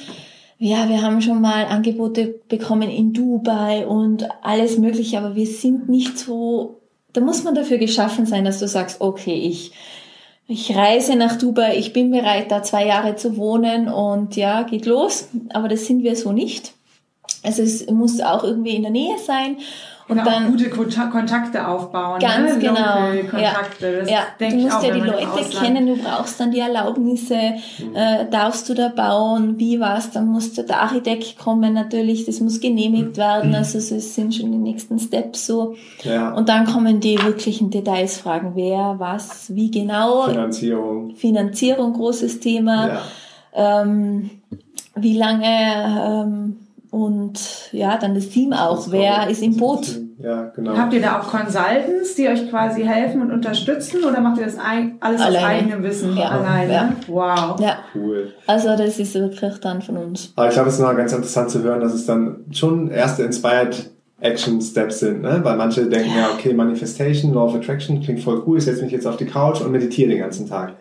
[0.60, 5.90] ja, wir haben schon mal Angebote bekommen in Dubai und alles Mögliche, aber wir sind
[5.90, 6.82] nicht so,
[7.12, 9.72] da muss man dafür geschaffen sein, dass du sagst, okay, ich,
[10.48, 14.86] ich reise nach Dubai, ich bin bereit, da zwei Jahre zu wohnen und ja, geht
[14.86, 15.28] los.
[15.50, 16.74] Aber das sind wir so nicht.
[17.44, 19.58] Also es muss auch irgendwie in der Nähe sein.
[20.10, 22.20] Und Und dann auch gute Konta- Kontakte aufbauen.
[22.20, 22.60] Ganz ne?
[22.60, 23.10] genau.
[23.10, 24.00] Local Kontakte.
[24.00, 27.36] Das ja, denke du musst auch, ja die Leute kennen, du brauchst dann die Erlaubnisse,
[27.36, 32.62] äh, darfst du da bauen, wie war's, dann muss der Architekt kommen natürlich, das muss
[32.62, 35.76] genehmigt werden, also es sind schon die nächsten Steps so.
[36.04, 36.32] Ja.
[36.34, 41.16] Und dann kommen die wirklichen Details, fragen wer, was, wie genau, Finanzierung.
[41.16, 42.88] Finanzierung, großes Thema,
[43.56, 43.82] Ja.
[43.82, 44.30] ähm,
[44.96, 45.46] wie lange
[46.26, 46.56] ähm,
[46.92, 47.40] und
[47.72, 50.00] ja, dann das Team auch, Das wer kommt- ist im Boot.
[50.20, 50.76] Ja, genau.
[50.76, 54.58] Habt ihr da auch Consultants, die euch quasi helfen und unterstützen oder macht ihr das
[54.58, 55.48] ein, alles aus Alleine.
[55.48, 56.30] eigenem Wissen Ja.
[56.30, 56.74] alleine?
[56.74, 56.94] Ja.
[57.08, 57.60] Wow.
[57.60, 58.34] Ja, Cool.
[58.48, 60.34] also das ist wirklich dann von uns.
[60.36, 63.24] Aber ich glaube, es ist noch ganz interessant zu hören, dass es dann schon erste
[63.24, 65.42] Inspired Action Steps sind, ne?
[65.44, 68.92] Weil manche denken ja, okay, Manifestation, Law of Attraction klingt voll cool, ich setze mich
[68.92, 70.74] jetzt auf die Couch und meditiere den ganzen Tag.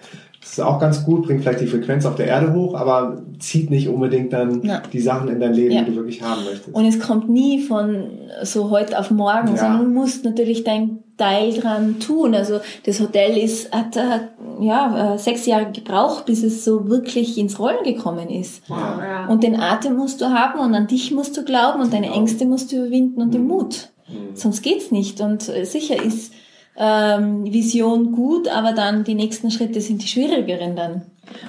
[0.49, 3.69] Das ist auch ganz gut, bringt vielleicht die Frequenz auf der Erde hoch, aber zieht
[3.69, 4.81] nicht unbedingt dann Ja.
[4.93, 5.83] die Sachen in dein Leben, Ja.
[5.83, 6.75] die du wirklich haben möchtest.
[6.75, 8.05] Und es kommt nie von
[8.43, 9.57] so heute auf morgen, Ja.
[9.57, 12.35] sondern du musst natürlich dein Teil dran tun.
[12.35, 14.29] Also das Hotel ist, hat, hat
[14.61, 18.63] ja, äh, sechs Jahre gebraucht, bis es so wirklich ins Rollen gekommen ist.
[18.69, 19.27] Wow, ja.
[19.27, 22.19] Und den Atem musst du haben und an dich musst du glauben und deine Genau.
[22.19, 23.49] Ängste musst du überwinden und den Mhm.
[23.49, 23.89] Mut.
[24.35, 25.21] Sonst geht's nicht.
[25.21, 26.33] Und äh, sicher ist
[26.79, 31.03] ähm, Vision gut, aber dann die nächsten Schritte sind die schwierigeren dann.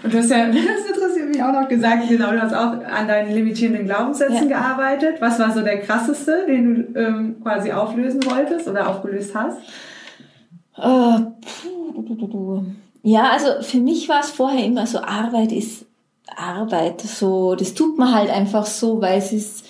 [0.03, 0.55] Und du hast ja, das
[0.95, 4.57] interessiert mich auch noch gesagt, genau, du hast auch an deinen limitierenden Glaubenssätzen Ja.
[4.59, 5.17] gearbeitet.
[5.19, 9.57] Was war so der krasseste, den du ähm, quasi auflösen wolltest oder aufgelöst hast?
[10.77, 12.65] Äh, puh, du, du, du.
[13.03, 15.85] Ja, also für mich war es vorher immer so, Arbeit ist
[16.35, 17.01] Arbeit.
[17.01, 19.65] So, das tut man halt einfach so, weil es ist,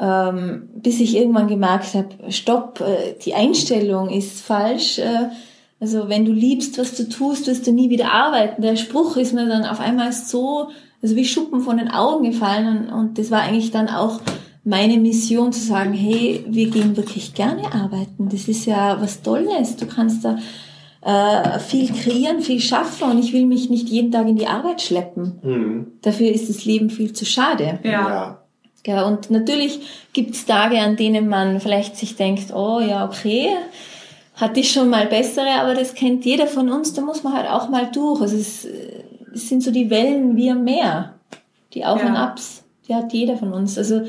[0.00, 4.98] ähm, bis ich irgendwann gemerkt habe, stopp, äh, die Einstellung ist falsch.
[4.98, 5.28] Äh,
[5.80, 8.62] also wenn du liebst, was du tust, wirst du nie wieder arbeiten.
[8.62, 10.68] Der Spruch ist mir dann auf einmal so,
[11.02, 14.20] also wie Schuppen von den Augen gefallen und, und das war eigentlich dann auch
[14.64, 18.28] meine Mission zu sagen, hey, wir gehen wirklich gerne arbeiten.
[18.28, 19.76] Das ist ja was Tolles.
[19.76, 20.38] Du kannst da
[21.00, 24.82] äh, viel kreieren, viel schaffen und ich will mich nicht jeden Tag in die Arbeit
[24.82, 25.38] schleppen.
[25.42, 25.86] Mhm.
[26.02, 27.78] Dafür ist das Leben viel zu schade.
[27.82, 27.90] Ja.
[27.90, 28.47] Ja,
[28.86, 29.80] und natürlich
[30.12, 33.50] gibt's Tage, an denen man vielleicht sich denkt, oh ja, okay,
[34.36, 37.50] hatte ich schon mal bessere, aber das kennt jeder von uns, da muss man halt
[37.50, 38.20] auch mal durch.
[38.20, 38.66] Also es,
[39.34, 41.14] es sind so die Wellen wie am Meer,
[41.74, 42.08] die Auf Ja.
[42.08, 43.76] und Abs, die hat jeder von uns.
[43.76, 44.02] Also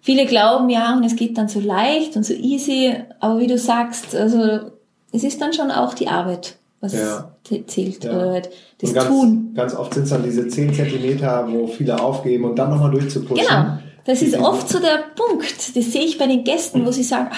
[0.00, 3.58] viele glauben, ja, und es geht dann so leicht und so easy, aber wie du
[3.58, 4.70] sagst, also
[5.10, 7.32] es ist dann schon auch die Arbeit, was Ja.
[7.66, 8.10] zählt, Ja.
[8.12, 8.50] oder halt
[8.80, 9.52] das ganz, Tun.
[9.54, 13.46] Ganz oft sind es dann diese 10 Zentimeter, wo viele aufgeben und dann nochmal durchzupushen.
[13.48, 13.78] Genau.
[14.04, 15.76] Das ist oft so der Punkt.
[15.76, 17.36] Das sehe ich bei den Gästen, wo sie sagen, ah,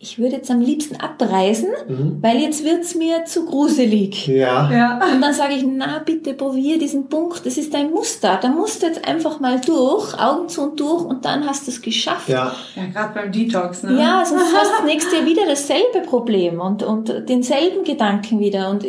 [0.00, 2.18] ich würde jetzt am liebsten abreisen, Mhm.
[2.20, 4.26] weil jetzt wird's mir zu gruselig.
[4.26, 4.70] Ja.
[4.70, 5.00] Ja.
[5.12, 8.38] Und dann sage ich, na bitte probier diesen Punkt, das ist dein Muster.
[8.42, 11.70] Da musst du jetzt einfach mal durch, Augen zu und durch und dann hast du
[11.70, 12.28] es geschafft.
[12.28, 12.54] Ja.
[12.76, 13.98] Ja, gerade beim Detox, ne?
[13.98, 18.68] Ja, sonst hast du das nächste Jahr wieder dasselbe Problem und, und denselben Gedanken wieder.
[18.68, 18.84] Und,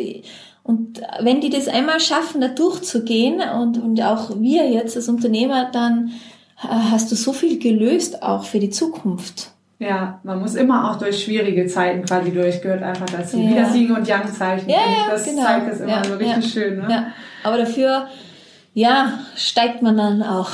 [0.64, 5.70] und wenn die das einmal schaffen, da durchzugehen und, und auch wir jetzt als Unternehmer,
[5.72, 6.10] dann
[6.56, 9.50] hast du so viel gelöst auch für die Zukunft.
[9.78, 13.36] Ja, man muss immer auch durch schwierige Zeiten quasi durch, gehört einfach dazu.
[13.38, 13.62] Wie Ja.
[13.62, 14.70] das Yin und Yang Zeichen.
[14.70, 15.42] Ja, ja, das genau.
[15.42, 16.62] zeigt es immer Ja, so richtig ja.
[16.62, 16.86] schön, ne?
[16.90, 17.06] Ja,
[17.44, 18.06] aber dafür,
[18.72, 20.50] ja, steigt man dann auch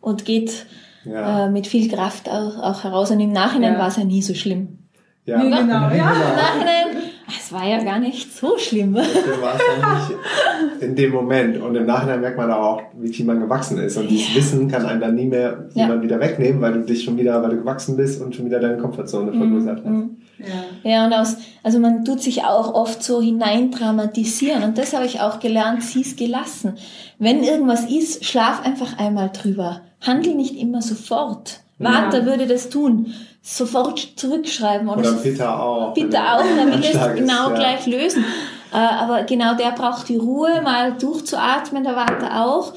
[0.00, 0.66] und geht
[1.04, 1.46] Ja.
[1.46, 3.10] äh, mit viel Kraft auch, auch heraus.
[3.10, 3.78] Und im Nachhinein Ja.
[3.80, 4.78] war es ja nie so schlimm.
[5.26, 5.38] ja.
[5.38, 5.90] Nee, genau, ja.
[5.90, 5.96] Im
[6.36, 8.94] Nachhinein, es war ja gar nicht so schlimm.
[8.94, 11.56] Dafür war es dann nicht in dem Moment.
[11.60, 13.96] Und im Nachhinein merkt man auch, wie viel man gewachsen ist.
[13.96, 14.36] Und dieses Ja.
[14.36, 15.84] Wissen kann einem dann nie mehr Ja.
[15.84, 18.60] jemand wieder wegnehmen, weil du dich schon wieder, weil du gewachsen bist und schon wieder
[18.60, 19.86] deine Komfortzone vergrößert hast.
[19.86, 20.16] Mhm.
[20.38, 20.90] Ja.
[20.90, 24.62] Ja, und aus, also man tut sich auch oft so hineindramatisieren.
[24.62, 26.74] Und das habe ich auch gelernt, sieh's gelassen.
[27.18, 29.82] Wenn irgendwas ist, schlaf einfach einmal drüber.
[30.00, 31.60] Handel nicht immer sofort.
[31.78, 32.26] Walter Ja.
[32.26, 33.12] würde das tun.
[33.42, 34.88] Sofort zurückschreiben.
[34.88, 35.94] Oder, Oder Peter auch.
[35.94, 37.54] Bitte auch, der will es ist, genau ja.
[37.54, 38.24] gleich lösen.
[38.72, 42.74] Äh, aber genau der braucht die Ruhe, mal durchzuatmen, der Walter auch.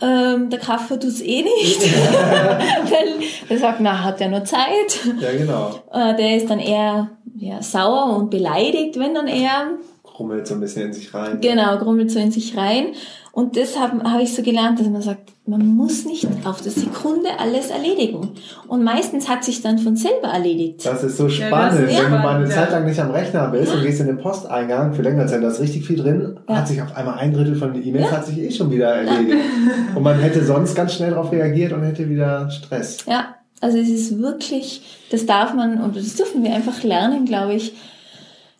[0.00, 1.80] Ähm, der Kaffer tut's eh nicht.
[1.82, 5.00] Weil der sagt, na, hat er nur Zeit.
[5.20, 5.70] Ja, genau.
[5.92, 9.78] Äh, der ist dann eher ja, sauer und beleidigt, wenn dann er
[10.18, 11.40] Rummelt so ein bisschen in sich rein.
[11.40, 12.88] genau grummelt so in sich rein.
[13.34, 17.30] Und deshalb habe ich so gelernt, dass man sagt, man muss nicht auf die Sekunde
[17.38, 18.28] alles erledigen.
[18.68, 20.84] Und meistens hat sich dann von selber erledigt.
[20.84, 22.76] Das ist so Ja, spannend, das ist wenn du mal eine spannend, Zeit ja.
[22.76, 25.60] lang nicht am Rechner bist und gehst in den Posteingang für längere Zeit, da ist
[25.60, 26.56] richtig viel drin, Ja.
[26.56, 29.38] hat sich auf einmal ein Drittel von den E-Mails hat sich eh schon wieder erledigt.
[29.94, 32.98] Und man hätte sonst ganz schnell darauf reagiert und hätte wieder Stress.
[33.06, 37.54] Ja, also es ist wirklich, das darf man und das dürfen wir einfach lernen, glaube
[37.54, 37.72] ich,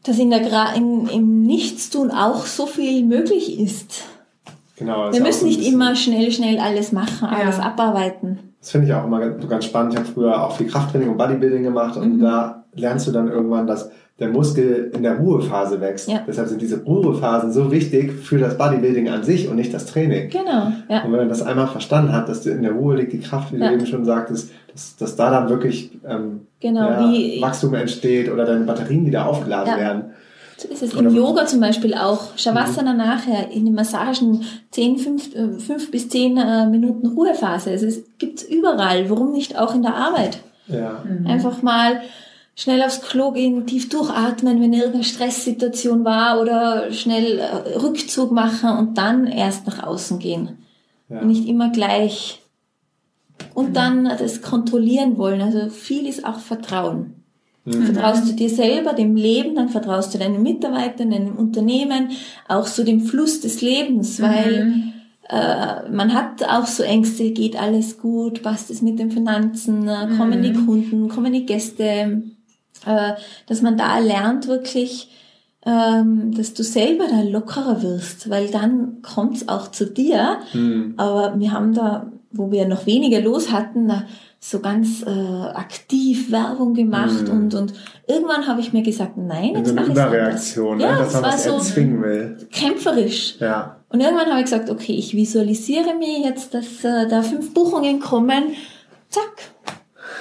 [0.05, 4.05] dass in der Gra in, im Nichtstun auch so viel möglich ist.
[4.85, 5.13] Genau.
[5.13, 7.39] Wir müssen nicht immer schnell, schnell alles machen, Ja.
[7.39, 8.39] alles abarbeiten.
[8.61, 9.93] Das finde ich auch immer ganz, ganz spannend.
[9.95, 12.21] Ich habe früher auch viel Krafttraining und Bodybuilding gemacht und Mhm.
[12.21, 16.09] da lernst du dann irgendwann, dass der Muskel in der Ruhephase wächst.
[16.09, 16.21] Ja.
[16.27, 20.29] Deshalb sind diese Ruhephasen so wichtig für das Bodybuilding an sich und nicht das Training.
[20.29, 21.03] Genau, ja.
[21.05, 23.57] Und wenn man das einmal verstanden hat, dass in der Ruhe liegt die Kraft, wie
[23.59, 23.69] Ja.
[23.69, 28.31] du eben schon sagtest, dass, dass da dann wirklich ähm, Genau, ja, wie- Wachstum entsteht
[28.31, 29.79] oder deine Batterien wieder aufgeladen Ja.
[29.81, 30.05] werden.
[30.57, 30.97] So ist es.
[30.97, 32.37] Oder- Im Yoga zum Beispiel auch.
[32.37, 37.71] Shavasana nachher, in den Massagen 10, 5, äh, 5 bis 10 äh, Minuten Ruhephase.
[37.71, 39.11] Also es gibt's überall.
[39.11, 40.39] Warum nicht auch in der Arbeit?
[40.69, 41.03] Ja.
[41.27, 42.03] Einfach mal
[42.55, 48.77] schnell aufs Klo gehen, tief durchatmen, wenn irgendeine Stresssituation war oder schnell äh, Rückzug machen
[48.79, 50.59] und dann erst nach außen gehen.
[51.09, 51.21] Ja.
[51.21, 52.41] Und nicht immer gleich.
[53.55, 55.41] Und dann das kontrollieren wollen.
[55.41, 57.22] Also viel ist auch Vertrauen.
[57.65, 62.11] Vertraust du dir selber, dem Leben, dann vertraust du deinen Mitarbeitern, deinem Unternehmen,
[62.49, 64.93] auch so dem Fluss des Lebens, weil
[65.29, 70.09] äh, man hat auch so Ängste, geht alles gut, passt es mit den Finanzen, äh,
[70.17, 72.23] kommen die Kunden, kommen die Gäste,
[72.85, 73.13] äh,
[73.47, 75.11] dass man da lernt wirklich,
[75.65, 80.39] ähm, dass du selber da lockerer wirst, weil dann kommt's auch zu dir.
[80.51, 80.95] Hm.
[80.97, 84.05] Aber wir haben da, wo wir noch weniger los hatten, da
[84.45, 85.09] so ganz äh,
[85.55, 87.75] aktiv Werbung gemacht und, und
[88.09, 90.99] irgendwann habe ich mir gesagt, nein, In jetzt mache ich Überreaktion, Ja, ne?
[90.99, 92.37] dass das man war was so erzwingen will.
[92.51, 93.37] kämpferisch.
[93.39, 93.77] Ja.
[93.89, 98.01] Und irgendwann habe ich gesagt, okay, ich visualisiere mir jetzt, dass äh, da fünf Buchungen
[98.01, 98.45] kommen.
[99.11, 99.53] Zack.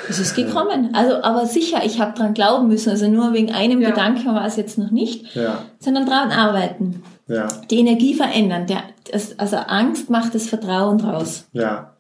[0.07, 0.91] Es ist gekommen.
[0.93, 2.89] Also, aber sicher, ich habe dran glauben müssen.
[2.91, 3.89] Also nur wegen einem Ja.
[3.89, 5.63] Gedanken war es jetzt noch nicht, Ja.
[5.79, 7.01] sondern dran arbeiten.
[7.27, 7.47] Ja.
[7.71, 8.67] Die Energie verändern.
[8.67, 8.83] Der,
[9.37, 11.45] also Angst macht das Vertrauen draus.
[11.53, 11.90] Ja.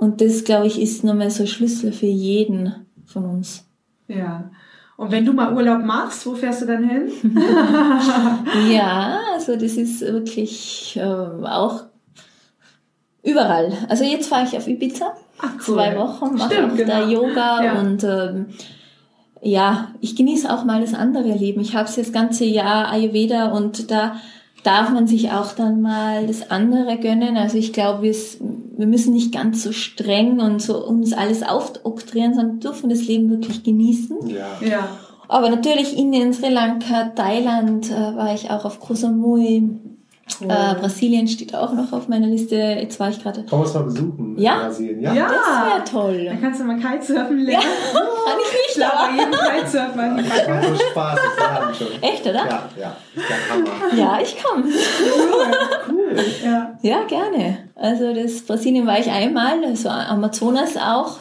[0.00, 2.74] Und das, glaube ich, ist nochmal so Schlüssel für jeden
[3.04, 3.66] von uns.
[4.08, 4.50] Ja.
[4.96, 7.10] Und wenn du mal Urlaub machst, wo fährst du dann hin?
[8.70, 11.84] Ja, also das ist wirklich äh, auch
[13.22, 13.72] überall.
[13.90, 15.12] Also jetzt fahre ich auf Ibiza.
[15.38, 15.74] Ach, cool.
[15.74, 17.22] Zwei Wochen, mache Stimmt, auch da genau.
[17.22, 17.80] Yoga Ja.
[17.80, 18.46] und ähm,
[19.42, 21.60] ja, ich genieße auch mal das andere Leben.
[21.60, 24.16] Ich habe es das ganze Jahr Ayurveda und da
[24.64, 27.36] darf man sich auch dann mal das andere gönnen.
[27.36, 28.06] Also ich glaube,
[28.80, 33.30] wir, müssen nicht ganz so streng und so uns alles aufoktroyieren, sondern dürfen das Leben
[33.30, 34.28] wirklich genießen.
[34.28, 34.46] Ja.
[34.66, 34.88] Ja.
[35.28, 39.68] Aber natürlich Indien, Sri Lanka, Thailand äh, war ich auch auf Koh Samui.
[40.42, 42.54] Äh, Brasilien steht auch noch auf meiner Liste.
[42.54, 43.44] Jetzt war ich gerade.
[43.50, 44.54] Komm uns mal besuchen Ja.
[44.54, 45.00] in Brasilien.
[45.02, 45.12] Ja.
[45.14, 45.26] Ja.
[45.28, 46.24] Das wäre toll.
[46.24, 47.64] Dann kannst du mal Kitesurfen lernen.
[47.92, 49.12] Kann ich Ich nicht, glaube, aber.
[49.12, 50.16] jeden Kitesurfer.
[50.16, 52.02] die Das macht so Spaß, das lernen schon.
[52.08, 52.32] Echt, oder?
[52.46, 52.96] Ja, ja.
[53.16, 53.96] Der Hammer.
[53.96, 54.64] Ja, ich komme.
[55.88, 55.96] Cool.
[56.44, 56.78] Ja.
[56.82, 57.58] Ja, gerne.
[57.74, 61.18] Also das Brasilien war ich einmal, also Amazonas auch.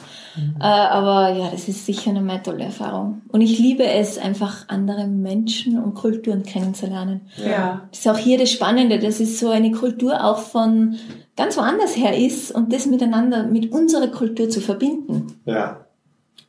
[0.60, 3.22] Äh, aber ja, das ist sicher eine mehr tolle Erfahrung.
[3.30, 7.22] Und ich liebe es, einfach andere Menschen und Kulturen kennenzulernen.
[7.38, 7.82] Ja.
[7.90, 10.96] Das ist auch hier das Spannende, dass es so eine Kultur auch von
[11.36, 15.40] ganz woanders her ist und das miteinander, mit unserer Kultur zu verbinden.
[15.46, 15.86] Ja.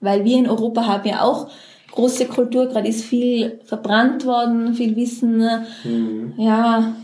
[0.01, 1.49] Weil wir in Europa haben ja auch
[1.91, 6.35] große Kultur, gerade ist viel verbrannt worden, viel Wissen, äh, Mhm.
[6.39, 6.95] ja,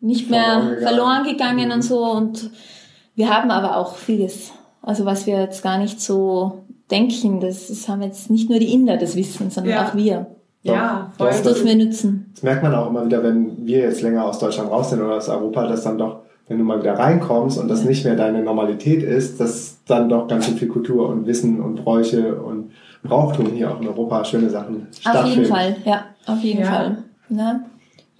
[0.00, 1.56] nicht mehr Verloren gegangen.
[1.56, 1.72] gegangen Mhm.
[1.74, 2.04] und so.
[2.04, 2.50] Und
[3.14, 7.88] wir haben aber auch vieles, also was wir jetzt gar nicht so denken, das, das
[7.88, 9.88] haben jetzt nicht nur die Inder das Wissen, sondern Ja.
[9.88, 10.26] auch wir.
[10.62, 11.26] Ja, Doch, voll.
[11.28, 12.30] Das dürfen wir nutzen.
[12.34, 15.16] Das merkt man auch immer wieder, wenn wir jetzt länger aus Deutschland raus sind oder
[15.16, 18.42] aus Europa, dass dann doch, wenn du mal wieder reinkommst und das nicht mehr deine
[18.42, 22.72] Normalität ist, dass dann doch ganz schön viel Kultur und Wissen und Bräuche und
[23.04, 25.38] Brauchtum hier auch in Europa schöne Sachen Auf stattfinden.
[25.40, 26.66] jeden Fall, ja, auf jeden Ja.
[26.66, 26.98] Fall.
[27.28, 27.60] Ja.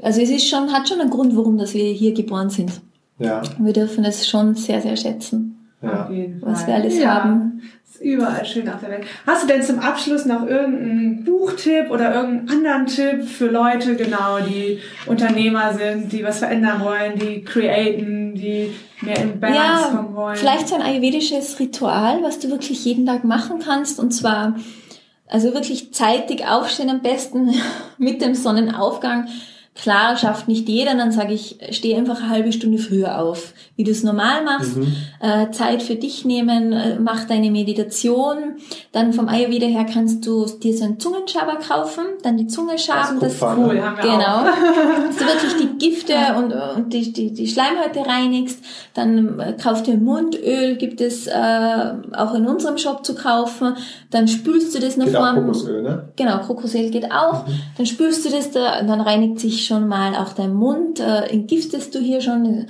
[0.01, 2.81] Also es ist schon, hat schon einen Grund, warum dass wir hier geboren sind.
[3.19, 5.53] Ja, Wir dürfen es schon sehr, sehr schätzen.
[5.81, 6.35] Fall.
[6.41, 7.23] was wir alles ja.
[7.23, 7.63] haben.
[7.87, 9.05] Ist überall schön auf der Welt.
[9.27, 14.39] Hast du denn zum Abschluss noch irgendeinen Buchtipp oder irgendeinen anderen Tipp für Leute, genau,
[14.41, 20.17] die Unternehmer sind, die was verändern wollen, die createn, die mehr in Balance kommen Ja,
[20.17, 20.37] wollen?
[20.37, 23.99] vielleicht so ein ayurvedisches Ritual, was du wirklich jeden Tag machen kannst.
[24.01, 24.57] Und zwar,
[25.29, 27.55] also wirklich zeitig aufstehen, am besten
[27.99, 29.29] mit dem Sonnenaufgang.
[29.77, 33.85] Klar, schafft nicht jeder, dann sage ich, steh einfach eine halbe Stunde früher auf, wie
[33.85, 34.73] du es normal machst.
[35.21, 38.57] Äh, Zeit für dich nehmen, äh, mach deine Meditation.
[38.93, 43.21] Dann vom Ayurveda her kannst du dir so einen Zungenschaber kaufen, dann die Zunge schaben.
[43.21, 44.45] Das ist Kupfer, cool, haben wir Genau.
[45.07, 48.65] Dass du wirklich die Gifte und, und die, die, die Schleimhäute reinigst.
[48.95, 53.75] Dann äh, kauf dir Mundöl, gibt es äh, auch in unserem Shop zu kaufen.
[54.11, 55.35] Dann spülst du das noch Geht vorm...
[55.35, 56.09] Kokosöl, ne?
[56.17, 57.45] Genau, Kokosöl geht auch.
[57.77, 61.01] Dann spülst du das da und dann reinigt sich schon mal auch dein Mund.
[61.01, 62.67] Äh, entgiftest du hier schon.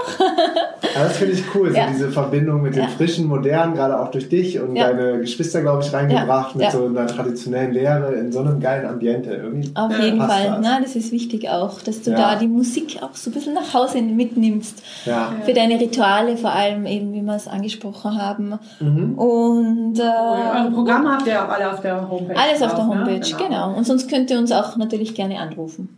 [0.93, 1.87] Das finde ich cool, so Ja.
[1.91, 2.87] diese Verbindung mit dem Ja.
[2.89, 4.89] frischen, modernen, gerade auch durch dich und Ja.
[4.93, 6.57] deine Geschwister, glaube ich, reingebracht Ja.
[6.57, 6.71] mit Ja.
[6.71, 9.31] so einer traditionellen Lehre in so einem geilen Ambiente.
[9.31, 10.57] Irgendwie Auf jeden Fall, das.
[10.61, 12.17] na, das ist wichtig auch, dass du Ja.
[12.17, 14.77] da die Musik auch so ein bisschen nach Hause mitnimmst.
[15.05, 15.33] Ja.
[15.43, 18.59] Für deine Rituale vor allem eben, wie wir es angesprochen haben.
[18.79, 19.15] Mhm.
[19.17, 22.35] Und äh, Eure Programme habt ihr auch alle auf der Homepage.
[22.37, 23.05] alles auf der drauf, ne?
[23.05, 23.73] Homepage, genau.
[23.75, 25.97] Und sonst könnt ihr uns auch natürlich gerne anrufen.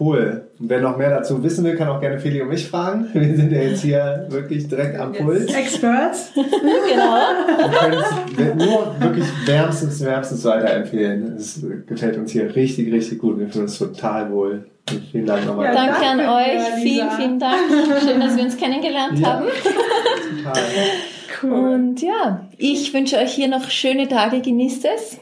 [0.00, 0.48] Cool.
[0.58, 3.08] Und wer noch mehr dazu wissen will, kann auch gerne Feli und mich fragen.
[3.14, 5.46] Wir sind ja jetzt hier wirklich direkt am Puls.
[5.54, 6.32] Experts.
[6.34, 7.16] genau.
[7.56, 11.36] Wir können es nur wirklich wärmstens, wärmstens weiterempfehlen.
[11.36, 13.38] Es gefällt uns hier richtig, richtig gut.
[13.38, 14.66] Wir fühlen uns total wohl.
[14.90, 15.66] Und vielen Dank nochmal.
[15.66, 16.52] Ja, Danke an danke euch.
[16.66, 17.56] dir, Vielen, vielen Dank.
[18.04, 19.28] Schön, dass wir uns kennengelernt Ja.
[19.34, 19.46] haben.
[20.44, 20.62] Total.
[21.42, 21.52] Cool.
[21.52, 24.40] Und ja, ich wünsche euch hier noch schöne Tage.
[24.40, 25.18] Genießt es,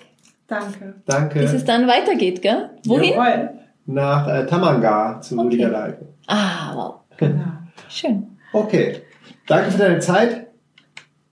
[0.46, 0.94] Danke.
[1.06, 1.40] Danke.
[1.40, 2.70] bis es dann weitergeht, gell?
[2.86, 3.14] Wohin?
[3.14, 3.50] Jawohl.
[3.86, 5.64] Nach äh, Tamanga zu Okay.
[5.64, 6.08] Leike.
[6.26, 6.94] Ah, wow.
[7.16, 7.44] Genau.
[7.88, 8.38] Schön.
[8.52, 9.02] Okay.
[9.46, 10.46] Danke für deine Zeit.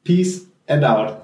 [0.04, 1.16] Peace and out.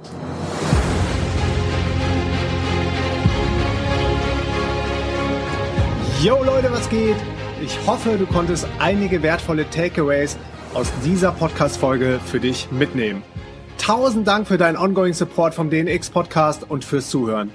[6.22, 7.16] Yo Leute, was geht?
[7.62, 10.36] Ich hoffe, du konntest einige wertvolle Takeaways
[10.74, 13.22] aus dieser Podcast-Folge für dich mitnehmen.
[13.78, 17.50] Tausend Dank für deinen ongoing Support vom DNX Podcast und fürs Zuhören.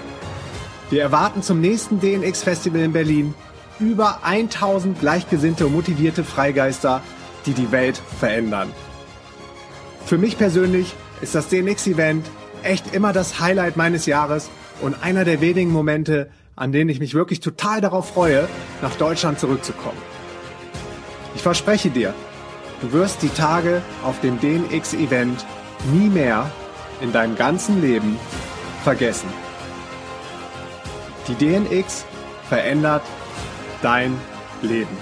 [0.90, 3.34] Wir erwarten zum nächsten DNX Festival in Berlin
[3.78, 7.02] über 1000 gleichgesinnte und motivierte Freigeister,
[7.44, 8.72] die die Welt verändern.
[10.06, 12.24] Für mich persönlich ist das DNX-Event
[12.62, 14.48] echt immer das Highlight meines Jahres
[14.80, 18.48] und einer der wenigen Momente, an denen ich mich wirklich total darauf freue,
[18.80, 19.98] nach Deutschland zurückzukommen.
[21.34, 22.14] Ich verspreche dir,
[22.80, 25.44] du wirst die Tage auf dem DNX-Event
[25.92, 26.50] nie mehr
[27.02, 28.16] in deinem ganzen Leben
[28.82, 29.28] vergessen.
[31.28, 32.04] Die DNX
[32.48, 33.02] verändert
[33.82, 34.16] dein
[34.62, 34.96] Leben.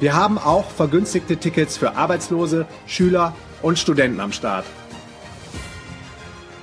[0.00, 4.64] Wir haben auch vergünstigte Tickets für Arbeitslose, Schüler und Studenten am Start.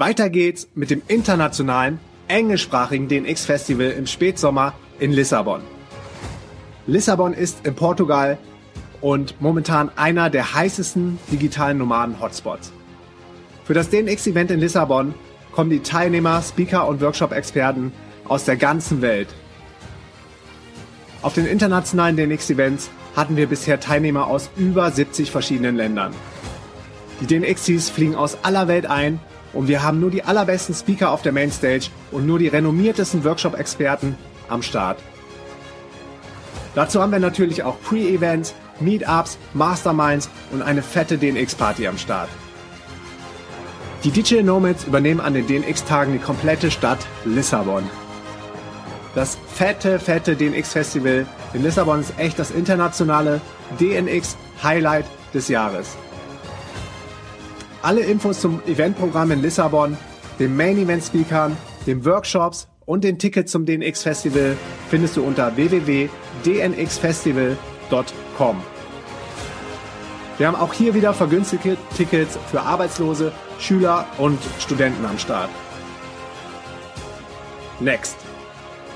[0.00, 5.60] Weiter geht's mit dem internationalen, englischsprachigen DNX Festival im Spätsommer in Lissabon.
[6.86, 8.38] Lissabon ist in Portugal
[9.00, 12.72] und momentan einer der heißesten digitalen Nomaden-Hotspots.
[13.64, 15.14] Für das DNX-Event in Lissabon
[15.50, 17.92] kommen die Teilnehmer, Speaker und Workshop-Experten
[18.28, 19.34] aus der ganzen Welt.
[21.22, 26.14] Auf den internationalen DNX-Events hatten wir bisher Teilnehmer aus über 70 verschiedenen Ländern.
[27.20, 29.18] Die DNXs fliegen aus aller Welt ein
[29.52, 34.16] und wir haben nur die allerbesten Speaker auf der Mainstage und nur die renommiertesten Workshop-Experten
[34.48, 34.98] am Start.
[36.74, 42.28] Dazu haben wir natürlich auch Pre-Events, Meetups, Masterminds und eine fette DNX-Party am Start.
[44.04, 47.82] Die Digital Nomads übernehmen an den DNX-Tagen die komplette Stadt Lissabon.
[49.14, 53.40] Das fette, fette DNX-Festival in Lissabon ist echt das internationale
[53.80, 55.96] DNX-Highlight des Jahres.
[57.82, 59.96] Alle Infos zum Eventprogramm in Lissabon,
[60.38, 61.56] den Main-Event-Speakern,
[61.86, 64.56] den Workshops und den Ticket zum DNX Festival
[64.88, 68.56] findest du unter www.dnxfestival.com.
[70.38, 75.50] Wir haben auch hier wieder vergünstigte Tickets für Arbeitslose, Schüler und Studenten am Start.
[77.80, 78.16] Next.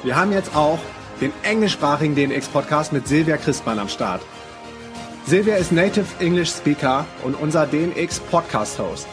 [0.03, 0.81] Wir haben jetzt auch
[1.21, 4.23] den englischsprachigen DNX-Podcast mit Silvia Christmann am Start.
[5.25, 9.07] Silvia ist Native English Speaker und unser DNX Podcast Host.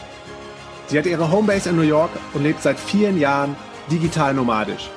[0.88, 3.54] Sie hat ihre Homebase in New York und lebt seit vielen Jahren
[3.90, 4.90] digital nomadisch.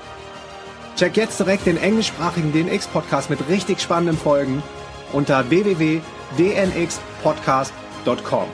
[0.95, 4.63] Check jetzt direkt den englischsprachigen DNX Podcast mit richtig spannenden Folgen
[5.11, 8.47] unter www.dnxpodcast.com.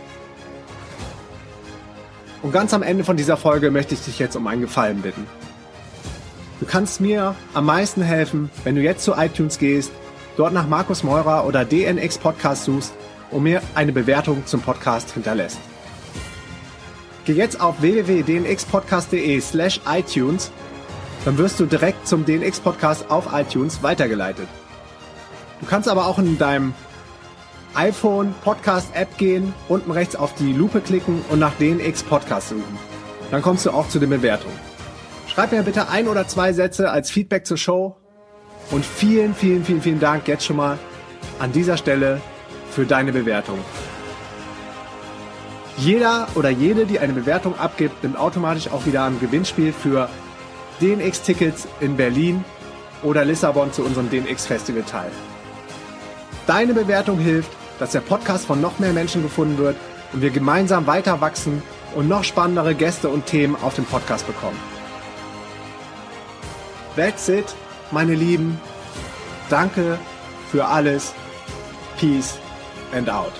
[2.41, 5.27] Und ganz am Ende von dieser Folge möchte ich dich jetzt um einen Gefallen bitten.
[6.59, 9.91] Du kannst mir am meisten helfen, wenn du jetzt zu iTunes gehst,
[10.37, 12.93] dort nach Markus Meurer oder DNX Podcast suchst
[13.31, 15.59] und mir eine Bewertung zum Podcast hinterlässt.
[17.29, 20.51] Geh jetzt auf www.dnxpodcast.de slash iTunes,
[21.25, 24.47] dann wirst du direkt zum DNX Podcast auf iTunes weitergeleitet.
[25.61, 26.73] Du kannst aber auch in deinem
[27.75, 32.79] iPhone Podcast App gehen, unten rechts auf die Lupe klicken und nach DNX Podcast suchen.
[33.29, 34.59] Dann kommst du auch zu den Bewertungen.
[35.27, 37.95] Schreib mir bitte ein oder zwei Sätze als Feedback zur Show
[38.71, 40.79] und vielen, vielen, vielen, vielen Dank jetzt schon mal
[41.37, 42.21] an dieser Stelle
[42.71, 43.59] für deine Bewertung.
[45.79, 50.09] Jeder oder jede, die eine Bewertung abgibt, nimmt automatisch auch wieder am Gewinnspiel für
[50.81, 52.43] DNX-Tickets in Berlin
[53.01, 55.11] oder Lissabon zu unserem DNX-Festival teil.
[56.47, 59.77] Deine Bewertung hilft, dass der Podcast von noch mehr Menschen gefunden wird
[60.11, 61.61] und wir gemeinsam weiter wachsen
[61.95, 64.59] und noch spannendere Gäste und Themen auf dem Podcast bekommen.
[66.97, 67.55] That's it,
[67.91, 68.59] meine Lieben.
[69.49, 69.97] Danke
[70.51, 71.13] für alles.
[71.97, 72.37] Peace
[72.93, 73.33] and out.